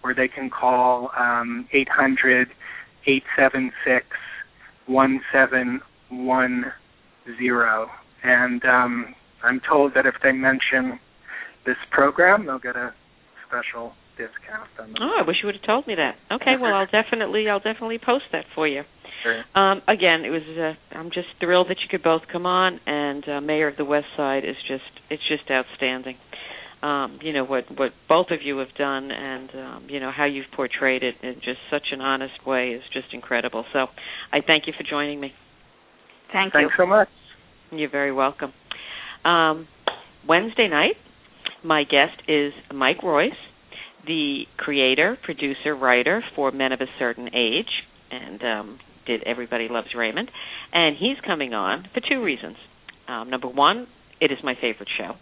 where 0.03 0.15
they 0.15 0.29
can 0.29 0.51
call 0.51 1.11
um, 1.19 1.69
800 1.73 2.49
876 3.07 4.07
1710. 4.87 6.73
And 8.23 8.65
um, 8.65 9.15
I'm 9.43 9.61
told 9.61 9.95
that 9.95 10.07
if 10.07 10.15
they 10.23 10.33
mention 10.33 11.01
this 11.67 11.77
program, 11.91 12.47
they'll 12.47 12.59
get 12.59 12.77
a 12.77 12.95
special 13.47 13.93
discount 14.17 14.69
on 14.79 14.95
Oh, 15.01 15.23
I 15.23 15.27
wish 15.27 15.37
you 15.43 15.47
would 15.47 15.57
have 15.57 15.67
told 15.67 15.87
me 15.87 15.95
that. 15.97 16.17
Okay, 16.33 16.55
well, 16.61 16.75
I'll 16.75 16.87
definitely, 16.87 17.49
I'll 17.49 17.61
definitely 17.61 17.99
post 17.99 18.25
that 18.33 18.45
for 18.55 18.69
you. 18.69 18.83
Sure. 19.23 19.45
Um, 19.55 19.83
again, 19.89 20.25
it 20.25 20.31
was. 20.31 20.43
Uh, 20.49 20.97
I'm 20.97 21.11
just 21.11 21.29
thrilled 21.41 21.69
that 21.69 21.77
you 21.83 21.89
could 21.91 22.03
both 22.03 22.23
come 22.33 22.47
on, 22.47 22.81
and 22.87 23.29
uh, 23.29 23.41
Mayor 23.41 23.69
of 23.69 23.77
the 23.77 23.85
West 23.85 24.07
Side 24.17 24.45
is 24.45 24.57
just, 24.67 24.85
it's 25.11 25.23
just 25.29 25.51
outstanding. 25.51 26.17
Um, 26.83 27.19
you 27.21 27.35
know 27.35 27.45
what 27.45 27.65
what 27.77 27.91
both 28.09 28.29
of 28.31 28.39
you 28.43 28.57
have 28.59 28.75
done, 28.79 29.11
and 29.11 29.51
um, 29.51 29.87
you 29.91 30.01
know 30.01 30.11
how 30.17 30.25
you've 30.25 30.47
portrayed 30.57 31.03
it 31.03 31.15
in 31.23 31.35
just 31.35 31.59
such 31.71 31.89
an 31.93 32.01
honest 32.01 32.47
way 32.47 32.71
is 32.71 32.83
just 32.95 33.13
incredible. 33.13 33.67
So, 33.75 33.89
I 34.33 34.39
thank 34.47 34.67
you 34.67 34.73
for 34.77 34.89
joining 34.89 35.21
me. 35.21 35.33
Thank 36.33 36.55
you. 36.55 36.61
Thanks 36.61 36.75
so 36.79 36.87
much. 36.87 37.09
You're 37.71 37.91
very 37.91 38.13
welcome. 38.13 38.55
Um, 39.27 39.69
Wednesday 40.27 40.69
night, 40.69 40.97
my 41.65 41.85
guest 41.85 42.23
is 42.29 42.53
Mike 42.75 43.03
Royce, 43.03 43.33
the 44.07 44.43
creator, 44.57 45.19
producer, 45.23 45.75
writer 45.75 46.23
for 46.35 46.51
Men 46.51 46.73
of 46.73 46.81
a 46.81 46.87
Certain 46.99 47.29
Age, 47.35 47.71
and 48.11 48.43
um, 48.43 48.79
did 49.07 49.23
Everybody 49.25 49.69
Loves 49.71 49.89
Raymond. 49.97 50.31
And 50.73 50.97
he's 50.99 51.17
coming 51.27 51.53
on 51.55 51.87
for 51.93 52.01
two 52.01 52.23
reasons. 52.23 52.57
Um, 53.09 53.31
number 53.31 53.49
one, 53.49 53.87
it 54.21 54.33
is 54.33 54.39
my 54.43 54.55
favorite 54.55 54.89
show. 54.99 55.15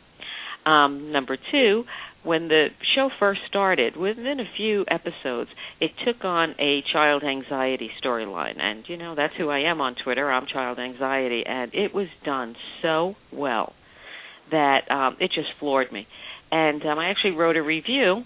Um, 0.70 1.12
number 1.12 1.36
two, 1.50 1.84
when 2.24 2.48
the 2.48 2.66
show 2.94 3.08
first 3.18 3.40
started, 3.48 3.96
within 3.96 4.38
a 4.40 4.56
few 4.56 4.84
episodes, 4.90 5.50
it 5.80 5.92
took 6.04 6.24
on 6.24 6.54
a 6.58 6.82
child 6.92 7.22
anxiety 7.24 7.90
storyline. 8.04 8.60
And, 8.60 8.84
you 8.86 8.96
know, 8.96 9.14
that's 9.14 9.34
who 9.38 9.48
I 9.48 9.60
am 9.60 9.80
on 9.80 9.94
Twitter. 10.02 10.30
I'm 10.30 10.46
Child 10.52 10.78
Anxiety. 10.78 11.44
And 11.46 11.72
it 11.74 11.94
was 11.94 12.08
done 12.24 12.54
so 12.82 13.14
well 13.32 13.72
that 14.50 14.90
um, 14.90 15.16
it 15.20 15.30
just 15.34 15.48
floored 15.60 15.92
me. 15.92 16.06
and 16.50 16.82
um, 16.84 16.98
I 16.98 17.10
actually 17.10 17.32
wrote 17.32 17.56
a 17.56 17.62
review 17.62 18.24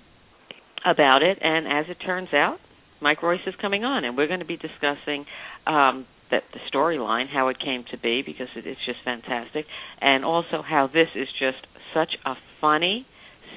about 0.84 1.22
it. 1.22 1.38
And 1.40 1.66
as 1.66 1.86
it 1.88 1.98
turns 2.04 2.28
out, 2.32 2.58
Mike 3.00 3.22
Royce 3.22 3.40
is 3.46 3.54
coming 3.60 3.84
on, 3.84 4.04
and 4.04 4.16
we're 4.16 4.28
going 4.28 4.40
to 4.40 4.46
be 4.46 4.56
discussing 4.56 5.26
um, 5.66 6.06
that 6.30 6.42
the 6.52 6.60
storyline, 6.72 7.26
how 7.32 7.48
it 7.48 7.58
came 7.58 7.84
to 7.90 7.98
be, 7.98 8.22
because 8.24 8.48
it, 8.56 8.66
it's 8.66 8.80
just 8.86 8.98
fantastic, 9.04 9.66
and 10.00 10.24
also 10.24 10.62
how 10.66 10.88
this 10.92 11.08
is 11.14 11.28
just 11.38 11.58
such 11.94 12.10
a 12.24 12.34
funny, 12.60 13.06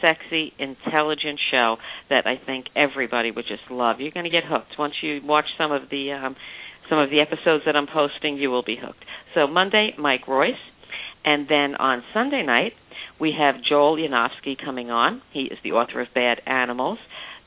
sexy, 0.02 0.52
intelligent 0.60 1.40
show 1.52 1.78
that 2.10 2.26
I 2.26 2.44
think 2.44 2.66
everybody 2.76 3.32
would 3.32 3.46
just 3.48 3.70
love. 3.70 3.98
You're 4.00 4.12
going 4.12 4.26
to 4.26 4.32
get 4.32 4.44
hooked 4.46 4.74
once 4.78 4.96
you 5.02 5.22
watch 5.24 5.46
some 5.58 5.72
of 5.72 5.84
the 5.90 6.12
um, 6.12 6.36
some 6.90 7.00
of 7.00 7.10
the 7.10 7.20
episodes 7.22 7.64
that 7.66 7.76
I'm 7.76 7.88
posting. 7.92 8.38
You 8.38 8.50
will 8.50 8.64
be 8.64 8.78
hooked. 8.80 9.04
So 9.36 9.48
Monday, 9.48 9.92
Mike 9.98 10.28
Royce, 10.28 10.54
and 11.26 11.48
then 11.50 11.76
on 11.76 12.04
Sunday 12.14 12.44
night 12.44 12.74
we 13.20 13.34
have 13.38 13.56
Joel 13.68 13.98
Yanofsky 13.98 14.56
coming 14.64 14.92
on. 14.92 15.22
He 15.34 15.42
is 15.42 15.58
the 15.64 15.72
author 15.72 16.02
of 16.02 16.08
Bad 16.14 16.42
Animals 16.46 17.00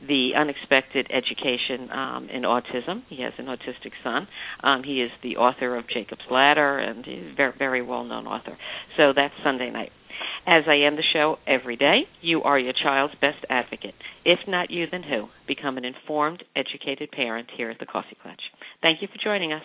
the 0.07 0.31
unexpected 0.37 1.09
education 1.11 1.91
um, 1.91 2.29
in 2.31 2.43
autism. 2.43 3.03
He 3.09 3.22
has 3.22 3.33
an 3.39 3.47
autistic 3.47 3.93
son. 4.05 4.29
Um, 4.62 4.83
he 4.85 5.03
is 5.03 5.11
the 5.22 5.37
author 5.37 5.76
of 5.76 5.89
Jacob's 5.89 6.22
Ladder, 6.31 6.79
and 6.79 7.05
he's 7.05 7.33
a 7.33 7.35
very, 7.37 7.53
very 7.59 7.83
well-known 7.83 8.26
author. 8.26 8.57
So 8.97 9.12
that's 9.14 9.35
Sunday 9.43 9.70
night. 9.70 9.91
As 10.47 10.64
I 10.66 10.87
end 10.87 10.97
the 10.99 11.05
show 11.12 11.37
every 11.47 11.76
day, 11.76 12.03
you 12.20 12.43
are 12.43 12.59
your 12.59 12.72
child's 12.72 13.14
best 13.20 13.45
advocate. 13.51 13.95
If 14.24 14.41
not 14.49 14.70
you, 14.70 14.87
then 14.91 15.03
who? 15.03 15.26
Become 15.47 15.79
an 15.79 15.85
informed, 15.85 16.43
educated 16.57 17.11
parent 17.11 17.49
here 17.57 17.70
at 17.70 17.79
the 17.79 17.87
Coffee 17.87 18.16
Klatch. 18.24 18.41
Thank 18.83 19.03
you 19.03 19.09
for 19.09 19.22
joining 19.22 19.53
us. 19.53 19.62